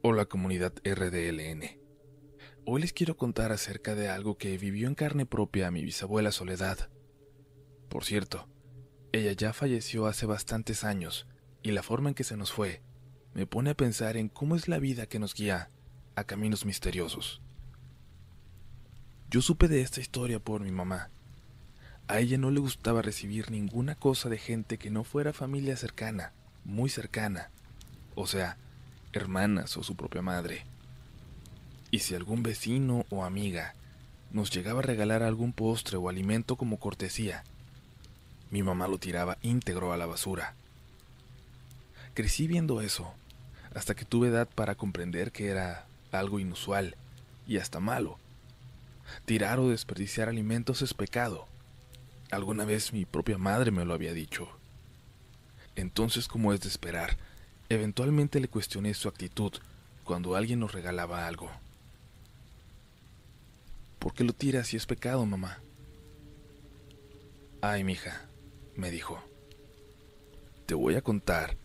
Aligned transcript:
Hola 0.00 0.26
comunidad 0.26 0.74
RDLN. 0.84 1.76
Hoy 2.64 2.80
les 2.80 2.92
quiero 2.92 3.16
contar 3.16 3.50
acerca 3.50 3.96
de 3.96 4.08
algo 4.08 4.38
que 4.38 4.56
vivió 4.56 4.86
en 4.86 4.94
carne 4.94 5.26
propia 5.26 5.72
mi 5.72 5.82
bisabuela 5.82 6.30
Soledad. 6.30 6.88
Por 7.88 8.04
cierto, 8.04 8.48
ella 9.10 9.32
ya 9.32 9.52
falleció 9.52 10.06
hace 10.06 10.24
bastantes 10.24 10.84
años 10.84 11.26
y 11.64 11.72
la 11.72 11.82
forma 11.82 12.10
en 12.10 12.14
que 12.14 12.22
se 12.22 12.36
nos 12.36 12.52
fue 12.52 12.80
me 13.34 13.44
pone 13.44 13.70
a 13.70 13.74
pensar 13.74 14.16
en 14.16 14.28
cómo 14.28 14.54
es 14.54 14.68
la 14.68 14.78
vida 14.78 15.06
que 15.06 15.18
nos 15.18 15.34
guía 15.34 15.68
a 16.14 16.22
caminos 16.22 16.64
misteriosos. 16.64 17.42
Yo 19.28 19.42
supe 19.42 19.66
de 19.66 19.80
esta 19.80 20.00
historia 20.00 20.38
por 20.38 20.60
mi 20.60 20.70
mamá. 20.70 21.10
A 22.06 22.20
ella 22.20 22.38
no 22.38 22.52
le 22.52 22.60
gustaba 22.60 23.02
recibir 23.02 23.50
ninguna 23.50 23.96
cosa 23.96 24.28
de 24.28 24.38
gente 24.38 24.78
que 24.78 24.90
no 24.90 25.02
fuera 25.02 25.32
familia 25.32 25.76
cercana, 25.76 26.34
muy 26.64 26.88
cercana, 26.88 27.50
o 28.14 28.28
sea, 28.28 28.58
hermanas 29.12 29.76
o 29.76 29.82
su 29.82 29.96
propia 29.96 30.22
madre. 30.22 30.64
Y 31.90 32.00
si 32.00 32.14
algún 32.14 32.42
vecino 32.42 33.06
o 33.10 33.24
amiga 33.24 33.74
nos 34.30 34.50
llegaba 34.50 34.80
a 34.80 34.82
regalar 34.82 35.22
algún 35.22 35.52
postre 35.52 35.96
o 35.96 36.08
alimento 36.08 36.56
como 36.56 36.78
cortesía, 36.78 37.44
mi 38.50 38.62
mamá 38.62 38.88
lo 38.88 38.98
tiraba 38.98 39.38
íntegro 39.42 39.92
a 39.92 39.96
la 39.96 40.06
basura. 40.06 40.54
Crecí 42.14 42.46
viendo 42.46 42.80
eso, 42.80 43.12
hasta 43.74 43.94
que 43.94 44.04
tuve 44.04 44.28
edad 44.28 44.48
para 44.48 44.74
comprender 44.74 45.32
que 45.32 45.48
era 45.48 45.86
algo 46.12 46.40
inusual 46.40 46.96
y 47.46 47.58
hasta 47.58 47.80
malo. 47.80 48.18
Tirar 49.24 49.58
o 49.58 49.68
desperdiciar 49.68 50.28
alimentos 50.28 50.82
es 50.82 50.94
pecado. 50.94 51.46
Alguna 52.30 52.64
vez 52.64 52.92
mi 52.92 53.04
propia 53.04 53.38
madre 53.38 53.70
me 53.70 53.84
lo 53.84 53.94
había 53.94 54.12
dicho. 54.12 54.48
Entonces, 55.76 56.28
como 56.28 56.52
es 56.52 56.60
de 56.60 56.68
esperar, 56.68 57.16
Eventualmente 57.70 58.40
le 58.40 58.48
cuestioné 58.48 58.94
su 58.94 59.08
actitud 59.08 59.52
cuando 60.02 60.36
alguien 60.36 60.58
nos 60.58 60.72
regalaba 60.72 61.26
algo. 61.26 61.50
¿Por 63.98 64.14
qué 64.14 64.24
lo 64.24 64.32
tiras 64.32 64.68
si 64.68 64.78
es 64.78 64.86
pecado, 64.86 65.26
mamá? 65.26 65.58
Ay, 67.60 67.84
mija, 67.84 68.26
me 68.74 68.90
dijo. 68.90 69.22
Te 70.64 70.74
voy 70.74 70.94
a 70.94 71.02
contar 71.02 71.56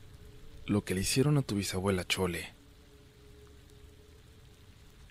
lo 0.65 0.83
que 0.83 0.93
le 0.93 1.01
hicieron 1.01 1.37
a 1.37 1.41
tu 1.41 1.55
bisabuela 1.55 2.05
Chole. 2.05 2.49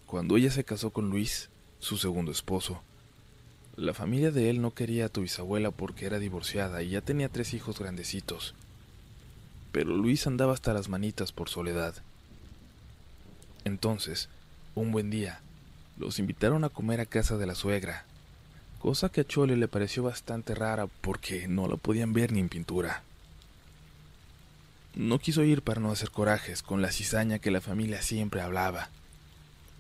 Cuando 0.05 0.36
ella 0.36 0.50
se 0.50 0.64
casó 0.64 0.91
con 0.91 1.08
Luis, 1.08 1.48
su 1.78 1.97
segundo 1.97 2.33
esposo, 2.33 2.83
la 3.77 3.95
familia 3.95 4.30
de 4.30 4.50
él 4.50 4.61
no 4.61 4.74
quería 4.74 5.06
a 5.06 5.08
tu 5.08 5.22
bisabuela 5.22 5.70
porque 5.70 6.05
era 6.05 6.19
divorciada 6.19 6.83
y 6.83 6.91
ya 6.91 7.00
tenía 7.00 7.30
tres 7.30 7.55
hijos 7.55 7.78
grandecitos 7.78 8.55
pero 9.73 9.97
Luis 9.97 10.27
andaba 10.27 10.53
hasta 10.53 10.75
las 10.75 10.89
manitas 10.89 11.33
por 11.33 11.48
soledad. 11.48 11.95
Entonces, 13.65 14.29
un 14.75 14.92
buen 14.92 15.11
día, 15.11 15.41
los 15.98 16.19
invitaron 16.19 16.64
a 16.64 16.69
comer 16.69 17.01
a 17.01 17.06
casa 17.06 17.39
de 17.39 17.47
la 17.47 17.55
suegra, 17.55 18.05
cosa 18.79 19.09
que 19.09 19.23
a 19.23 19.25
Chole 19.27 19.56
le 19.56 19.69
pareció 19.69 20.03
bastante 20.03 20.55
rara 20.55 20.87
porque 21.01 21.48
no 21.48 21.69
la 21.69 21.77
podían 21.77 22.12
ver 22.12 22.33
ni 22.33 22.41
en 22.41 22.48
pintura. 22.48 23.03
No 24.95 25.19
quiso 25.19 25.42
ir 25.42 25.62
para 25.62 25.81
no 25.81 25.91
hacer 25.91 26.11
corajes 26.11 26.62
con 26.62 26.83
la 26.83 26.92
cizaña 26.92 27.39
que 27.39 27.51
la 27.51 27.62
familia 27.62 28.03
siempre 28.03 28.42
hablaba, 28.42 28.91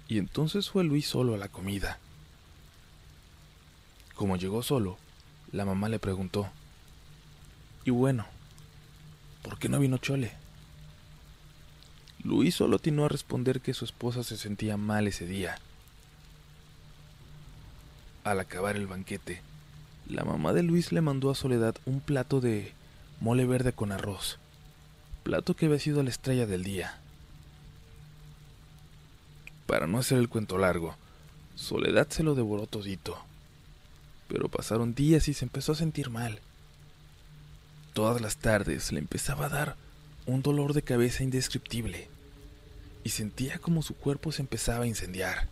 y 0.08 0.18
entonces 0.18 0.70
fue 0.70 0.84
Luis 0.84 1.06
solo 1.06 1.34
a 1.34 1.38
la 1.38 1.48
comida. 1.48 1.98
Como 4.14 4.36
llegó 4.36 4.62
solo, 4.62 4.96
la 5.52 5.66
mamá 5.66 5.88
le 5.90 5.98
preguntó, 5.98 6.48
¿y 7.84 7.90
bueno, 7.90 8.26
¿Por 9.42 9.58
qué 9.58 9.68
no 9.68 9.78
vino 9.78 9.98
Chole? 9.98 10.32
Luis 12.24 12.54
solo 12.54 12.76
atinó 12.76 13.04
a 13.04 13.08
responder 13.08 13.60
que 13.60 13.74
su 13.74 13.84
esposa 13.84 14.22
se 14.22 14.36
sentía 14.36 14.76
mal 14.76 15.08
ese 15.08 15.26
día. 15.26 15.58
Al 18.24 18.38
acabar 18.38 18.76
el 18.76 18.86
banquete, 18.86 19.42
la 20.08 20.24
mamá 20.24 20.52
de 20.52 20.62
Luis 20.62 20.92
le 20.92 21.00
mandó 21.00 21.30
a 21.30 21.34
Soledad 21.34 21.74
un 21.84 22.00
plato 22.00 22.40
de 22.40 22.72
mole 23.20 23.44
verde 23.46 23.72
con 23.72 23.90
arroz, 23.90 24.38
plato 25.24 25.54
que 25.54 25.66
había 25.66 25.80
sido 25.80 26.02
la 26.02 26.10
estrella 26.10 26.46
del 26.46 26.62
día. 26.62 26.98
Para 29.66 29.86
no 29.88 29.98
hacer 29.98 30.18
el 30.18 30.28
cuento 30.28 30.58
largo, 30.58 30.94
Soledad 31.56 32.08
se 32.10 32.22
lo 32.22 32.34
devoró 32.34 32.66
todito. 32.66 33.18
Pero 34.28 34.48
pasaron 34.48 34.94
días 34.94 35.28
y 35.28 35.34
se 35.34 35.44
empezó 35.44 35.72
a 35.72 35.76
sentir 35.76 36.10
mal. 36.10 36.40
Todas 37.92 38.22
las 38.22 38.36
tardes 38.36 38.90
le 38.90 39.00
empezaba 39.00 39.46
a 39.46 39.50
dar 39.50 39.76
un 40.26 40.42
dolor 40.42 40.72
de 40.72 40.82
cabeza 40.82 41.22
indescriptible 41.22 42.08
y 43.04 43.10
sentía 43.10 43.58
como 43.58 43.82
su 43.82 43.94
cuerpo 43.94 44.32
se 44.32 44.42
empezaba 44.42 44.84
a 44.84 44.86
incendiar. 44.86 45.48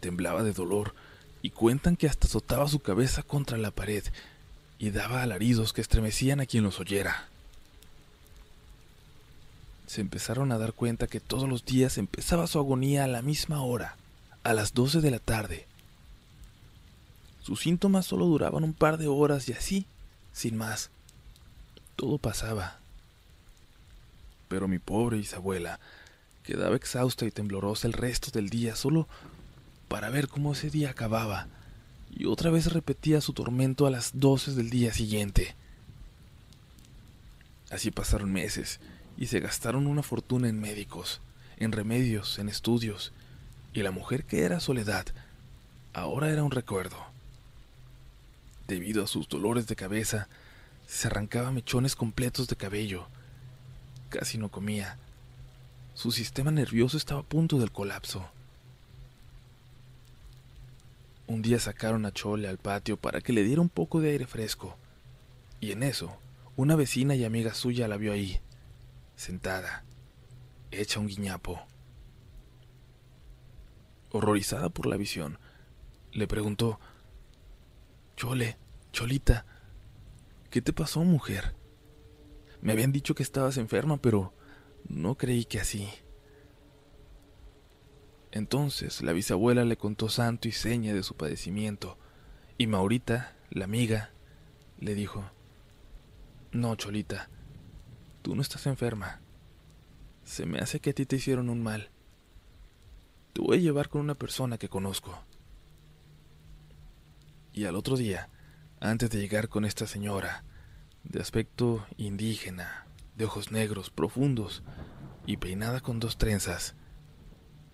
Temblaba 0.00 0.42
de 0.42 0.52
dolor 0.52 0.94
y 1.40 1.50
cuentan 1.50 1.96
que 1.96 2.08
hasta 2.08 2.26
azotaba 2.26 2.66
su 2.68 2.80
cabeza 2.80 3.22
contra 3.22 3.58
la 3.58 3.70
pared 3.70 4.02
y 4.78 4.90
daba 4.90 5.22
alaridos 5.22 5.72
que 5.72 5.80
estremecían 5.80 6.40
a 6.40 6.46
quien 6.46 6.64
los 6.64 6.80
oyera. 6.80 7.28
Se 9.86 10.00
empezaron 10.00 10.50
a 10.50 10.58
dar 10.58 10.72
cuenta 10.72 11.06
que 11.06 11.20
todos 11.20 11.48
los 11.48 11.64
días 11.64 11.98
empezaba 11.98 12.46
su 12.48 12.58
agonía 12.58 13.04
a 13.04 13.08
la 13.08 13.22
misma 13.22 13.62
hora, 13.62 13.96
a 14.42 14.54
las 14.54 14.74
doce 14.74 15.00
de 15.00 15.10
la 15.12 15.20
tarde. 15.20 15.66
Sus 17.42 17.60
síntomas 17.60 18.06
solo 18.06 18.26
duraban 18.26 18.64
un 18.64 18.72
par 18.72 18.98
de 18.98 19.06
horas 19.06 19.48
y 19.48 19.52
así 19.52 19.86
sin 20.32 20.56
más. 20.56 20.90
Todo 21.96 22.18
pasaba. 22.18 22.78
Pero 24.48 24.68
mi 24.68 24.78
pobre 24.78 25.18
Isabuela 25.18 25.80
quedaba 26.42 26.76
exhausta 26.76 27.24
y 27.24 27.30
temblorosa 27.30 27.86
el 27.86 27.92
resto 27.92 28.30
del 28.30 28.50
día 28.50 28.74
solo 28.74 29.08
para 29.88 30.10
ver 30.10 30.28
cómo 30.28 30.52
ese 30.52 30.70
día 30.70 30.90
acababa 30.90 31.48
y 32.10 32.26
otra 32.26 32.50
vez 32.50 32.72
repetía 32.72 33.20
su 33.20 33.32
tormento 33.32 33.86
a 33.86 33.90
las 33.90 34.12
doce 34.14 34.52
del 34.52 34.70
día 34.70 34.92
siguiente. 34.92 35.54
Así 37.70 37.90
pasaron 37.90 38.32
meses 38.32 38.80
y 39.16 39.26
se 39.26 39.40
gastaron 39.40 39.86
una 39.86 40.02
fortuna 40.02 40.48
en 40.48 40.60
médicos, 40.60 41.20
en 41.56 41.72
remedios, 41.72 42.38
en 42.38 42.48
estudios, 42.48 43.12
y 43.72 43.82
la 43.82 43.90
mujer 43.90 44.24
que 44.24 44.44
era 44.44 44.60
Soledad 44.60 45.06
ahora 45.94 46.30
era 46.30 46.42
un 46.42 46.50
recuerdo. 46.50 47.11
Debido 48.66 49.04
a 49.04 49.06
sus 49.06 49.28
dolores 49.28 49.66
de 49.66 49.76
cabeza, 49.76 50.28
se 50.86 51.08
arrancaba 51.08 51.50
mechones 51.50 51.96
completos 51.96 52.48
de 52.48 52.56
cabello. 52.56 53.06
Casi 54.08 54.38
no 54.38 54.50
comía. 54.50 54.98
Su 55.94 56.12
sistema 56.12 56.50
nervioso 56.50 56.96
estaba 56.96 57.20
a 57.20 57.24
punto 57.24 57.58
del 57.58 57.72
colapso. 57.72 58.28
Un 61.26 61.42
día 61.42 61.58
sacaron 61.58 62.04
a 62.04 62.12
Chole 62.12 62.48
al 62.48 62.58
patio 62.58 62.96
para 62.96 63.20
que 63.20 63.32
le 63.32 63.42
diera 63.42 63.60
un 63.60 63.68
poco 63.68 64.00
de 64.00 64.10
aire 64.10 64.26
fresco. 64.26 64.76
Y 65.60 65.72
en 65.72 65.82
eso, 65.82 66.18
una 66.56 66.76
vecina 66.76 67.14
y 67.14 67.24
amiga 67.24 67.54
suya 67.54 67.88
la 67.88 67.96
vio 67.96 68.12
ahí, 68.12 68.40
sentada, 69.16 69.84
hecha 70.70 71.00
un 71.00 71.06
guiñapo. 71.06 71.62
Horrorizada 74.10 74.68
por 74.68 74.86
la 74.86 74.96
visión, 74.96 75.38
le 76.12 76.26
preguntó, 76.26 76.78
Chole, 78.16 78.58
Cholita, 78.92 79.46
¿qué 80.50 80.62
te 80.62 80.72
pasó, 80.72 81.00
mujer? 81.04 81.54
Me 82.60 82.72
habían 82.72 82.92
dicho 82.92 83.14
que 83.14 83.22
estabas 83.22 83.56
enferma, 83.56 83.96
pero 83.96 84.34
no 84.88 85.16
creí 85.16 85.44
que 85.44 85.60
así. 85.60 85.88
Entonces 88.30 89.02
la 89.02 89.12
bisabuela 89.12 89.64
le 89.64 89.76
contó 89.76 90.08
santo 90.08 90.48
y 90.48 90.52
seña 90.52 90.94
de 90.94 91.02
su 91.02 91.14
padecimiento, 91.16 91.98
y 92.58 92.66
Maurita, 92.66 93.36
la 93.50 93.64
amiga, 93.64 94.10
le 94.78 94.94
dijo, 94.94 95.24
No, 96.52 96.74
Cholita, 96.76 97.28
tú 98.22 98.34
no 98.34 98.42
estás 98.42 98.66
enferma. 98.66 99.20
Se 100.24 100.46
me 100.46 100.58
hace 100.58 100.80
que 100.80 100.90
a 100.90 100.92
ti 100.92 101.06
te 101.06 101.16
hicieron 101.16 101.50
un 101.50 101.62
mal. 101.62 101.90
Te 103.32 103.40
voy 103.40 103.58
a 103.58 103.60
llevar 103.60 103.88
con 103.88 104.00
una 104.00 104.14
persona 104.14 104.58
que 104.58 104.68
conozco. 104.68 105.24
Y 107.52 107.64
al 107.66 107.76
otro 107.76 107.96
día, 107.96 108.30
antes 108.80 109.10
de 109.10 109.18
llegar 109.18 109.48
con 109.48 109.64
esta 109.64 109.86
señora, 109.86 110.44
de 111.04 111.20
aspecto 111.20 111.86
indígena, 111.96 112.86
de 113.16 113.26
ojos 113.26 113.52
negros 113.52 113.90
profundos 113.90 114.62
y 115.26 115.36
peinada 115.36 115.80
con 115.80 116.00
dos 116.00 116.16
trenzas, 116.16 116.74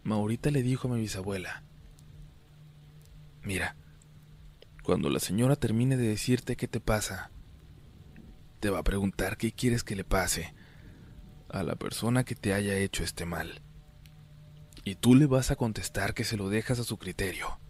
Maurita 0.02 0.50
le 0.50 0.62
dijo 0.62 0.88
a 0.88 0.94
mi 0.94 1.00
bisabuela, 1.00 1.62
Mira, 3.42 3.76
cuando 4.82 5.10
la 5.10 5.20
señora 5.20 5.54
termine 5.54 5.96
de 5.96 6.08
decirte 6.08 6.56
qué 6.56 6.66
te 6.66 6.80
pasa, 6.80 7.30
te 8.60 8.70
va 8.70 8.80
a 8.80 8.84
preguntar 8.84 9.36
qué 9.36 9.52
quieres 9.52 9.84
que 9.84 9.96
le 9.96 10.04
pase 10.04 10.54
a 11.48 11.62
la 11.62 11.76
persona 11.76 12.24
que 12.24 12.34
te 12.34 12.52
haya 12.52 12.76
hecho 12.76 13.04
este 13.04 13.24
mal. 13.24 13.62
Y 14.84 14.96
tú 14.96 15.14
le 15.14 15.26
vas 15.26 15.50
a 15.50 15.56
contestar 15.56 16.14
que 16.14 16.24
se 16.24 16.36
lo 16.36 16.48
dejas 16.48 16.78
a 16.78 16.84
su 16.84 16.98
criterio. 16.98 17.60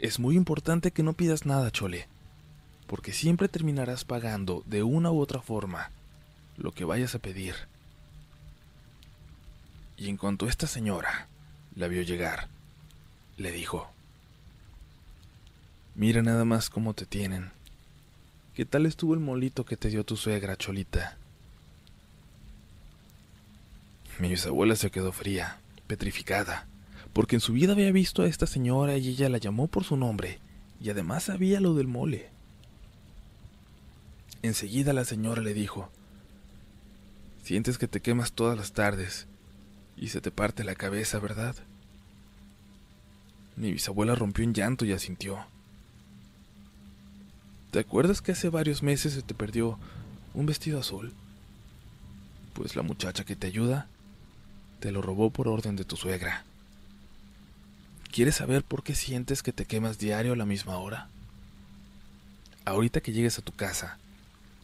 Es 0.00 0.18
muy 0.18 0.34
importante 0.34 0.92
que 0.92 1.02
no 1.02 1.12
pidas 1.12 1.44
nada, 1.44 1.70
Chole, 1.70 2.08
porque 2.86 3.12
siempre 3.12 3.48
terminarás 3.48 4.06
pagando 4.06 4.62
de 4.64 4.82
una 4.82 5.12
u 5.12 5.20
otra 5.20 5.42
forma 5.42 5.90
lo 6.56 6.72
que 6.72 6.86
vayas 6.86 7.14
a 7.14 7.18
pedir. 7.18 7.54
y 9.98 10.08
en 10.08 10.16
cuanto 10.16 10.48
esta 10.48 10.66
señora 10.66 11.28
la 11.76 11.86
vio 11.86 12.00
llegar, 12.00 12.48
le 13.36 13.52
dijo, 13.52 13.90
Mira 15.94 16.22
nada 16.22 16.46
más 16.46 16.70
cómo 16.70 16.94
te 16.94 17.04
tienen. 17.04 17.50
¿Qué 18.54 18.64
tal 18.64 18.86
estuvo 18.86 19.12
el 19.12 19.20
molito 19.20 19.66
que 19.66 19.76
te 19.76 19.90
dio 19.90 20.02
tu 20.04 20.16
suegra, 20.16 20.56
Cholita? 20.56 21.18
Mi 24.18 24.30
bisabuela 24.30 24.74
se 24.76 24.90
quedó 24.90 25.12
fría, 25.12 25.58
petrificada, 25.86 26.66
porque 27.12 27.36
en 27.36 27.40
su 27.40 27.52
vida 27.52 27.72
había 27.72 27.92
visto 27.92 28.22
a 28.22 28.26
esta 28.26 28.46
señora 28.46 28.96
y 28.96 29.08
ella 29.08 29.28
la 29.28 29.38
llamó 29.38 29.66
por 29.66 29.84
su 29.84 29.96
nombre, 29.96 30.38
y 30.80 30.90
además 30.90 31.24
sabía 31.24 31.60
lo 31.60 31.74
del 31.74 31.86
mole. 31.86 32.28
Enseguida 34.42 34.92
la 34.92 35.04
señora 35.04 35.42
le 35.42 35.54
dijo, 35.54 35.90
Sientes 37.42 37.78
que 37.78 37.88
te 37.88 38.00
quemas 38.00 38.32
todas 38.32 38.56
las 38.56 38.72
tardes 38.72 39.26
y 39.96 40.08
se 40.08 40.20
te 40.20 40.30
parte 40.30 40.62
la 40.62 40.74
cabeza, 40.74 41.18
¿verdad? 41.18 41.56
Mi 43.56 43.72
bisabuela 43.72 44.14
rompió 44.14 44.44
en 44.44 44.54
llanto 44.54 44.84
y 44.84 44.92
asintió. 44.92 45.38
¿Te 47.70 47.80
acuerdas 47.80 48.22
que 48.22 48.32
hace 48.32 48.48
varios 48.48 48.82
meses 48.82 49.14
se 49.14 49.22
te 49.22 49.34
perdió 49.34 49.78
un 50.32 50.46
vestido 50.46 50.80
azul? 50.80 51.12
Pues 52.54 52.76
la 52.76 52.82
muchacha 52.82 53.24
que 53.24 53.36
te 53.36 53.46
ayuda 53.46 53.88
te 54.80 54.92
lo 54.92 55.02
robó 55.02 55.30
por 55.30 55.48
orden 55.48 55.76
de 55.76 55.84
tu 55.84 55.96
suegra. 55.96 56.44
¿Quieres 58.12 58.36
saber 58.36 58.64
por 58.64 58.82
qué 58.82 58.94
sientes 58.94 59.42
que 59.42 59.52
te 59.52 59.64
quemas 59.64 59.98
diario 59.98 60.32
a 60.32 60.36
la 60.36 60.46
misma 60.46 60.78
hora? 60.78 61.08
Ahorita 62.64 63.00
que 63.00 63.12
llegues 63.12 63.38
a 63.38 63.42
tu 63.42 63.52
casa, 63.52 63.98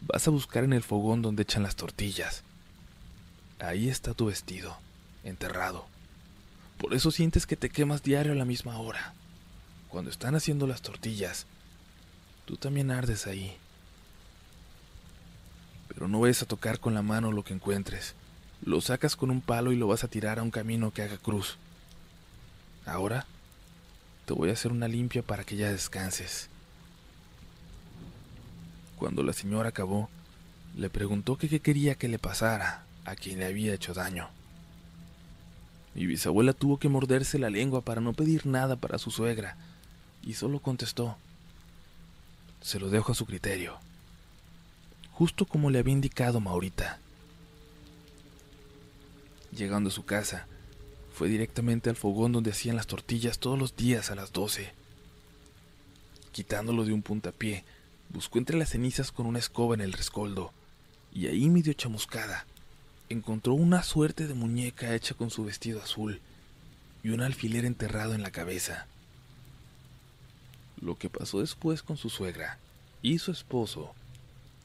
vas 0.02 0.26
a 0.26 0.30
buscar 0.30 0.64
en 0.64 0.72
el 0.72 0.82
fogón 0.82 1.22
donde 1.22 1.42
echan 1.42 1.62
las 1.62 1.76
tortillas. 1.76 2.42
Ahí 3.58 3.88
está 3.88 4.14
tu 4.14 4.26
vestido, 4.26 4.76
enterrado. 5.24 5.86
Por 6.78 6.94
eso 6.94 7.10
sientes 7.10 7.46
que 7.46 7.56
te 7.56 7.70
quemas 7.70 8.02
diario 8.02 8.32
a 8.32 8.36
la 8.36 8.44
misma 8.44 8.78
hora. 8.78 9.14
Cuando 9.88 10.10
están 10.10 10.34
haciendo 10.34 10.66
las 10.66 10.82
tortillas, 10.82 11.46
Tú 12.46 12.56
también 12.56 12.92
ardes 12.92 13.26
ahí. 13.26 13.56
Pero 15.88 16.06
no 16.06 16.20
vayas 16.20 16.42
a 16.42 16.46
tocar 16.46 16.78
con 16.78 16.94
la 16.94 17.02
mano 17.02 17.32
lo 17.32 17.42
que 17.42 17.52
encuentres. 17.52 18.14
Lo 18.64 18.80
sacas 18.80 19.16
con 19.16 19.30
un 19.32 19.40
palo 19.40 19.72
y 19.72 19.76
lo 19.76 19.88
vas 19.88 20.04
a 20.04 20.08
tirar 20.08 20.38
a 20.38 20.42
un 20.44 20.52
camino 20.52 20.92
que 20.92 21.02
haga 21.02 21.18
cruz. 21.18 21.58
Ahora 22.86 23.26
te 24.26 24.34
voy 24.34 24.50
a 24.50 24.54
hacer 24.54 24.72
una 24.72 24.88
limpia 24.88 25.22
para 25.22 25.44
que 25.44 25.56
ya 25.56 25.70
descanses. 25.70 26.48
Cuando 28.98 29.22
la 29.22 29.32
señora 29.32 29.68
acabó, 29.68 30.10
le 30.76 30.90
preguntó 30.90 31.38
que 31.38 31.48
qué 31.48 31.60
quería 31.60 31.94
que 31.94 32.08
le 32.08 32.18
pasara 32.18 32.84
a 33.04 33.14
quien 33.14 33.38
le 33.38 33.46
había 33.46 33.72
hecho 33.72 33.94
daño. 33.94 34.28
Mi 35.94 36.06
bisabuela 36.06 36.52
tuvo 36.52 36.78
que 36.78 36.88
morderse 36.88 37.38
la 37.38 37.50
lengua 37.50 37.82
para 37.82 38.00
no 38.00 38.12
pedir 38.12 38.46
nada 38.46 38.76
para 38.76 38.98
su 38.98 39.10
suegra, 39.10 39.56
y 40.22 40.34
solo 40.34 40.58
contestó, 40.58 41.16
se 42.60 42.80
lo 42.80 42.90
dejo 42.90 43.12
a 43.12 43.14
su 43.14 43.26
criterio, 43.26 43.78
justo 45.12 45.46
como 45.46 45.70
le 45.70 45.78
había 45.78 45.92
indicado 45.92 46.40
Maurita. 46.40 46.98
Llegando 49.52 49.88
a 49.88 49.92
su 49.92 50.04
casa, 50.04 50.46
fue 51.16 51.30
directamente 51.30 51.88
al 51.88 51.96
fogón 51.96 52.32
donde 52.32 52.50
hacían 52.50 52.76
las 52.76 52.86
tortillas 52.86 53.38
todos 53.38 53.58
los 53.58 53.74
días 53.74 54.10
a 54.10 54.14
las 54.14 54.34
doce. 54.34 54.74
Quitándolo 56.30 56.84
de 56.84 56.92
un 56.92 57.00
puntapié, 57.00 57.64
buscó 58.10 58.36
entre 58.36 58.58
las 58.58 58.68
cenizas 58.68 59.12
con 59.12 59.24
una 59.24 59.38
escoba 59.38 59.74
en 59.74 59.80
el 59.80 59.94
rescoldo, 59.94 60.52
y 61.14 61.28
ahí 61.28 61.48
medio 61.48 61.72
chamuscada, 61.72 62.44
encontró 63.08 63.54
una 63.54 63.82
suerte 63.82 64.26
de 64.26 64.34
muñeca 64.34 64.94
hecha 64.94 65.14
con 65.14 65.30
su 65.30 65.42
vestido 65.42 65.80
azul 65.80 66.20
y 67.02 67.08
un 67.08 67.22
alfiler 67.22 67.64
enterrado 67.64 68.12
en 68.12 68.20
la 68.20 68.30
cabeza. 68.30 68.86
Lo 70.78 70.96
que 70.96 71.08
pasó 71.08 71.40
después 71.40 71.82
con 71.82 71.96
su 71.96 72.10
suegra 72.10 72.58
y 73.00 73.20
su 73.20 73.30
esposo, 73.30 73.94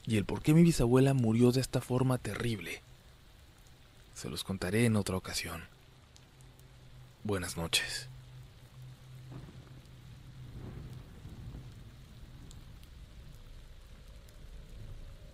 y 0.05 0.17
el 0.17 0.25
por 0.25 0.41
qué 0.41 0.53
mi 0.53 0.63
bisabuela 0.63 1.13
murió 1.13 1.53
de 1.53 1.61
esta 1.61 1.79
forma 1.79 2.17
terrible, 2.17 2.81
se 4.15 4.29
los 4.29 4.43
contaré 4.43 4.83
en 4.83 4.97
otra 4.97 5.15
ocasión. 5.15 5.63
Buenas 7.23 7.55
noches. 7.55 8.07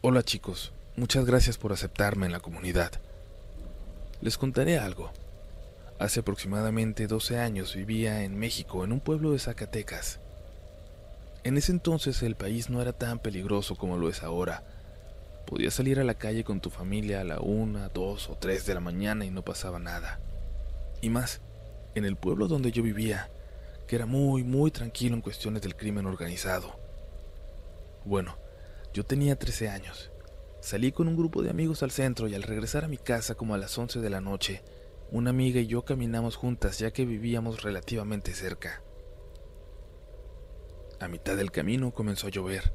Hola 0.02 0.22
chicos, 0.22 0.74
muchas 0.98 1.26
gracias 1.26 1.58
por 1.58 1.72
aceptarme 1.72 2.26
en 2.26 2.34
la 2.34 2.42
comunidad. 2.42 2.92
Les 4.20 4.38
contaré 4.38 4.78
algo. 4.78 5.12
Hace 5.98 6.20
aproximadamente 6.20 7.08
12 7.08 7.40
años 7.40 7.74
vivía 7.74 8.24
en 8.24 8.38
México, 8.38 8.84
en 8.84 8.92
un 8.92 9.00
pueblo 9.00 9.32
de 9.32 9.40
Zacatecas. 9.40 10.20
En 11.46 11.56
ese 11.56 11.72
entonces 11.72 12.22
el 12.22 12.36
país 12.36 12.70
no 12.70 12.82
era 12.82 12.92
tan 12.92 13.20
peligroso 13.20 13.78
como 13.78 13.98
lo 13.98 14.10
es 14.10 14.24
ahora. 14.24 14.64
Podías 15.46 15.76
salir 15.76 16.02
a 16.02 16.04
la 16.04 16.16
calle 16.16 16.44
con 16.44 16.60
tu 16.60 16.70
familia 16.70 17.22
a 17.22 17.24
la 17.24 17.40
una, 17.40 17.88
dos 17.88 18.30
o 18.30 18.36
tres 18.36 18.66
de 18.66 18.74
la 18.74 18.82
mañana 18.82 19.24
y 19.24 19.32
no 19.32 19.44
pasaba 19.44 19.80
nada. 19.80 20.20
Y 21.02 21.10
más, 21.10 21.40
en 21.98 22.06
el 22.06 22.16
pueblo 22.16 22.48
donde 22.48 22.72
yo 22.72 22.84
vivía, 22.84 23.30
que 23.88 23.96
era 23.96 24.06
muy, 24.06 24.44
muy 24.44 24.72
tranquilo 24.72 25.16
en 25.16 25.22
cuestiones 25.22 25.62
del 25.62 25.76
crimen 25.76 26.06
organizado. 26.06 26.80
Bueno, 28.06 28.38
yo 28.94 29.06
tenía 29.06 29.38
13 29.38 29.70
años. 29.70 30.12
Salí 30.60 30.92
con 30.92 31.08
un 31.08 31.16
grupo 31.16 31.44
de 31.44 31.50
amigos 31.50 31.84
al 31.84 31.92
centro 31.92 32.28
y 32.28 32.36
al 32.36 32.44
regresar 32.44 32.84
a 32.84 32.88
mi 32.88 32.98
casa 32.98 33.36
como 33.36 33.54
a 33.54 33.58
las 33.58 33.78
11 33.78 34.00
de 34.00 34.10
la 34.10 34.22
noche, 34.22 34.64
una 35.12 35.30
amiga 35.30 35.62
y 35.62 35.68
yo 35.68 35.86
caminamos 35.86 36.36
juntas 36.36 36.80
ya 36.80 36.92
que 36.92 37.06
vivíamos 37.06 37.64
relativamente 37.64 38.34
cerca. 38.34 38.82
A 41.00 41.08
mitad 41.08 41.38
del 41.38 41.52
camino 41.52 41.94
comenzó 41.94 42.28
a 42.28 42.32
llover, 42.32 42.74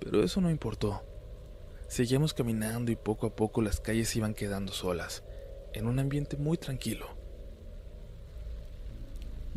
pero 0.00 0.24
eso 0.24 0.40
no 0.40 0.50
importó. 0.50 1.02
Seguíamos 1.86 2.32
caminando 2.32 2.90
y 2.90 2.96
poco 2.96 3.26
a 3.26 3.36
poco 3.36 3.60
las 3.60 3.78
calles 3.78 4.16
iban 4.16 4.34
quedando 4.34 4.72
solas, 4.72 5.22
en 5.74 5.86
un 5.86 5.98
ambiente 5.98 6.36
muy 6.36 6.56
tranquilo. 6.56 7.21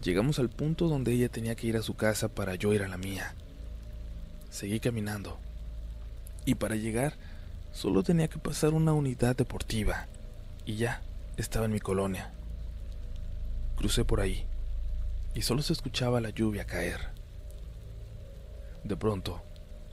Llegamos 0.06 0.38
al 0.38 0.50
punto 0.50 0.88
donde 0.88 1.14
ella 1.14 1.30
tenía 1.30 1.56
que 1.56 1.66
ir 1.66 1.78
a 1.78 1.82
su 1.82 1.96
casa 1.96 2.28
para 2.28 2.54
yo 2.54 2.72
ir 2.76 2.84
a 2.84 2.88
la 2.88 2.96
mía. 2.96 3.34
Seguí 4.52 4.80
caminando, 4.80 5.40
y 6.46 6.54
para 6.54 6.76
llegar 6.76 7.16
solo 7.74 8.04
tenía 8.04 8.28
que 8.28 8.38
pasar 8.38 8.76
una 8.76 8.94
unidad 8.94 9.36
deportiva, 9.36 10.06
y 10.64 10.76
ya 10.76 11.02
estaba 11.38 11.66
en 11.66 11.72
mi 11.72 11.80
colonia. 11.80 12.32
Crucé 13.78 14.06
por 14.06 14.22
ahí, 14.22 14.46
y 15.34 15.42
solo 15.42 15.64
se 15.64 15.74
escuchaba 15.74 16.22
la 16.22 16.30
lluvia 16.30 16.66
caer. 16.66 17.00
De 18.84 18.96
pronto, 18.96 19.42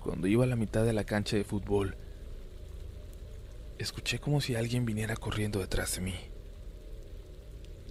cuando 0.01 0.27
iba 0.27 0.45
a 0.45 0.47
la 0.47 0.57
mitad 0.57 0.85
de 0.85 0.93
la 0.93 1.05
cancha 1.05 1.39
de 1.39 1.45
fútbol, 1.45 1.97
escuché 3.79 4.19
como 4.19 4.43
si 4.43 4.57
alguien 4.57 4.85
viniera 4.85 5.17
corriendo 5.17 5.59
detrás 5.59 5.95
de 5.95 6.03
mí. 6.03 6.32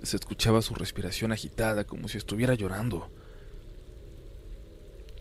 Se 0.03 0.17
escuchaba 0.17 0.62
su 0.62 0.74
respiración 0.74 1.31
agitada 1.31 1.84
como 1.84 2.08
si 2.08 2.17
estuviera 2.17 2.55
llorando. 2.55 3.10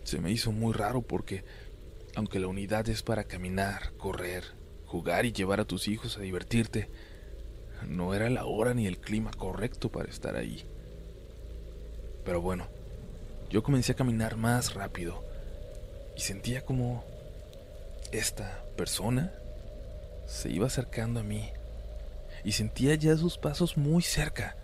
Se 0.03 0.19
me 0.19 0.31
hizo 0.31 0.51
muy 0.51 0.73
raro 0.73 1.01
porque, 1.01 1.43
aunque 2.15 2.39
la 2.39 2.47
unidad 2.47 2.89
es 2.89 3.03
para 3.03 3.23
caminar, 3.23 3.93
correr, 3.97 4.43
jugar 4.85 5.25
y 5.25 5.31
llevar 5.31 5.59
a 5.59 5.65
tus 5.65 5.87
hijos 5.87 6.17
a 6.17 6.21
divertirte, 6.21 6.89
no 7.87 8.13
era 8.13 8.29
la 8.29 8.45
hora 8.45 8.73
ni 8.73 8.87
el 8.87 8.99
clima 8.99 9.31
correcto 9.31 9.91
para 9.91 10.09
estar 10.09 10.35
ahí. 10.35 10.65
Pero 12.25 12.41
bueno, 12.41 12.67
yo 13.49 13.63
comencé 13.63 13.91
a 13.93 13.95
caminar 13.95 14.37
más 14.37 14.73
rápido 14.73 15.23
y 16.15 16.21
sentía 16.21 16.63
como 16.63 17.03
esta 18.11 18.63
persona 18.75 19.31
se 20.27 20.49
iba 20.49 20.67
acercando 20.67 21.19
a 21.19 21.23
mí 21.23 21.49
y 22.43 22.53
sentía 22.53 22.95
ya 22.95 23.15
sus 23.17 23.37
pasos 23.37 23.77
muy 23.77 24.01
cerca. 24.01 24.55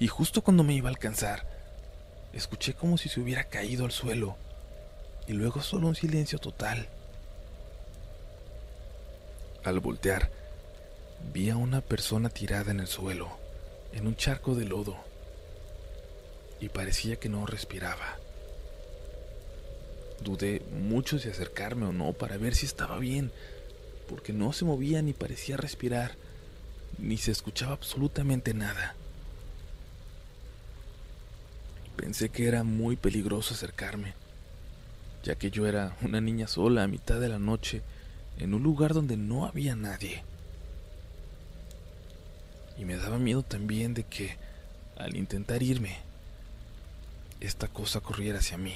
Y 0.00 0.06
justo 0.06 0.42
cuando 0.42 0.62
me 0.62 0.74
iba 0.74 0.88
a 0.88 0.92
alcanzar, 0.92 1.46
escuché 2.32 2.74
como 2.74 2.98
si 2.98 3.08
se 3.08 3.20
hubiera 3.20 3.44
caído 3.44 3.84
al 3.84 3.92
suelo 3.92 4.36
y 5.26 5.32
luego 5.32 5.60
solo 5.60 5.88
un 5.88 5.96
silencio 5.96 6.38
total. 6.38 6.88
Al 9.64 9.80
voltear, 9.80 10.30
vi 11.32 11.50
a 11.50 11.56
una 11.56 11.80
persona 11.80 12.30
tirada 12.30 12.70
en 12.70 12.80
el 12.80 12.86
suelo, 12.86 13.28
en 13.92 14.06
un 14.06 14.16
charco 14.16 14.54
de 14.54 14.64
lodo, 14.64 14.96
y 16.60 16.68
parecía 16.68 17.16
que 17.16 17.28
no 17.28 17.44
respiraba. 17.44 18.18
Dudé 20.20 20.62
mucho 20.72 21.18
si 21.18 21.28
acercarme 21.28 21.86
o 21.86 21.92
no 21.92 22.12
para 22.12 22.38
ver 22.38 22.54
si 22.54 22.66
estaba 22.66 22.98
bien, 22.98 23.30
porque 24.08 24.32
no 24.32 24.52
se 24.52 24.64
movía 24.64 25.02
ni 25.02 25.12
parecía 25.12 25.56
respirar, 25.56 26.16
ni 26.98 27.18
se 27.18 27.30
escuchaba 27.30 27.74
absolutamente 27.74 28.54
nada. 28.54 28.94
Pensé 31.98 32.28
que 32.28 32.46
era 32.46 32.62
muy 32.62 32.94
peligroso 32.94 33.54
acercarme, 33.54 34.14
ya 35.24 35.34
que 35.34 35.50
yo 35.50 35.66
era 35.66 35.96
una 36.00 36.20
niña 36.20 36.46
sola 36.46 36.84
a 36.84 36.86
mitad 36.86 37.18
de 37.18 37.28
la 37.28 37.40
noche 37.40 37.82
en 38.38 38.54
un 38.54 38.62
lugar 38.62 38.94
donde 38.94 39.16
no 39.16 39.46
había 39.46 39.74
nadie. 39.74 40.22
Y 42.78 42.84
me 42.84 42.96
daba 42.96 43.18
miedo 43.18 43.42
también 43.42 43.94
de 43.94 44.04
que, 44.04 44.36
al 44.96 45.16
intentar 45.16 45.60
irme, 45.64 45.96
esta 47.40 47.66
cosa 47.66 47.98
corriera 47.98 48.38
hacia 48.38 48.58
mí. 48.58 48.74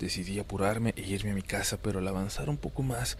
Decidí 0.00 0.40
apurarme 0.40 0.94
e 0.96 1.02
irme 1.02 1.30
a 1.30 1.34
mi 1.34 1.42
casa, 1.42 1.76
pero 1.76 2.00
al 2.00 2.08
avanzar 2.08 2.50
un 2.50 2.56
poco 2.56 2.82
más, 2.82 3.18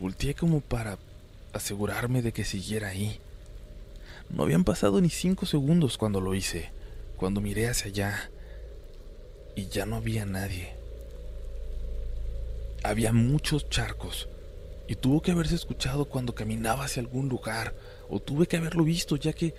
volteé 0.00 0.34
como 0.34 0.62
para 0.62 0.98
asegurarme 1.52 2.22
de 2.22 2.32
que 2.32 2.44
siguiera 2.44 2.88
ahí. 2.88 3.20
No 4.30 4.42
habían 4.42 4.64
pasado 4.64 5.00
ni 5.00 5.10
cinco 5.10 5.46
segundos 5.46 5.98
cuando 5.98 6.20
lo 6.20 6.34
hice, 6.34 6.70
cuando 7.16 7.40
miré 7.40 7.68
hacia 7.68 7.88
allá 7.90 8.30
y 9.54 9.66
ya 9.66 9.86
no 9.86 9.96
había 9.96 10.24
nadie. 10.24 10.74
Había 12.82 13.12
muchos 13.12 13.68
charcos 13.68 14.28
y 14.88 14.96
tuvo 14.96 15.22
que 15.22 15.30
haberse 15.30 15.54
escuchado 15.54 16.06
cuando 16.06 16.34
caminaba 16.34 16.84
hacia 16.84 17.00
algún 17.00 17.28
lugar 17.28 17.74
o 18.08 18.20
tuve 18.20 18.46
que 18.46 18.56
haberlo 18.56 18.84
visto 18.84 19.16
ya 19.16 19.32
que 19.32 19.54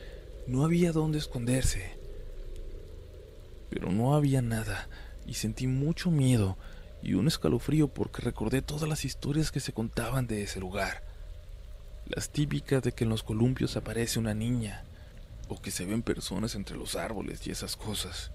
no 0.47 0.65
había 0.65 0.91
dónde 0.91 1.19
esconderse. 1.19 1.97
Pero 3.69 3.91
no 3.91 4.15
había 4.15 4.41
nada 4.41 4.89
y 5.25 5.35
sentí 5.35 5.67
mucho 5.67 6.11
miedo 6.11 6.57
y 7.01 7.13
un 7.13 7.27
escalofrío 7.27 7.87
porque 7.87 8.21
recordé 8.21 8.61
todas 8.61 8.87
las 8.89 9.05
historias 9.05 9.51
que 9.51 9.59
se 9.59 9.73
contaban 9.73 10.27
de 10.27 10.43
ese 10.43 10.59
lugar. 10.59 11.03
Las 12.05 12.29
típicas 12.29 12.83
de 12.83 12.91
que 12.91 13.05
en 13.05 13.09
los 13.09 13.23
columpios 13.23 13.77
aparece 13.77 14.19
una 14.19 14.33
niña 14.33 14.83
o 15.47 15.61
que 15.61 15.71
se 15.71 15.85
ven 15.85 16.01
personas 16.01 16.55
entre 16.55 16.77
los 16.77 16.95
árboles 16.95 17.45
y 17.47 17.51
esas 17.51 17.75
cosas. 17.75 18.31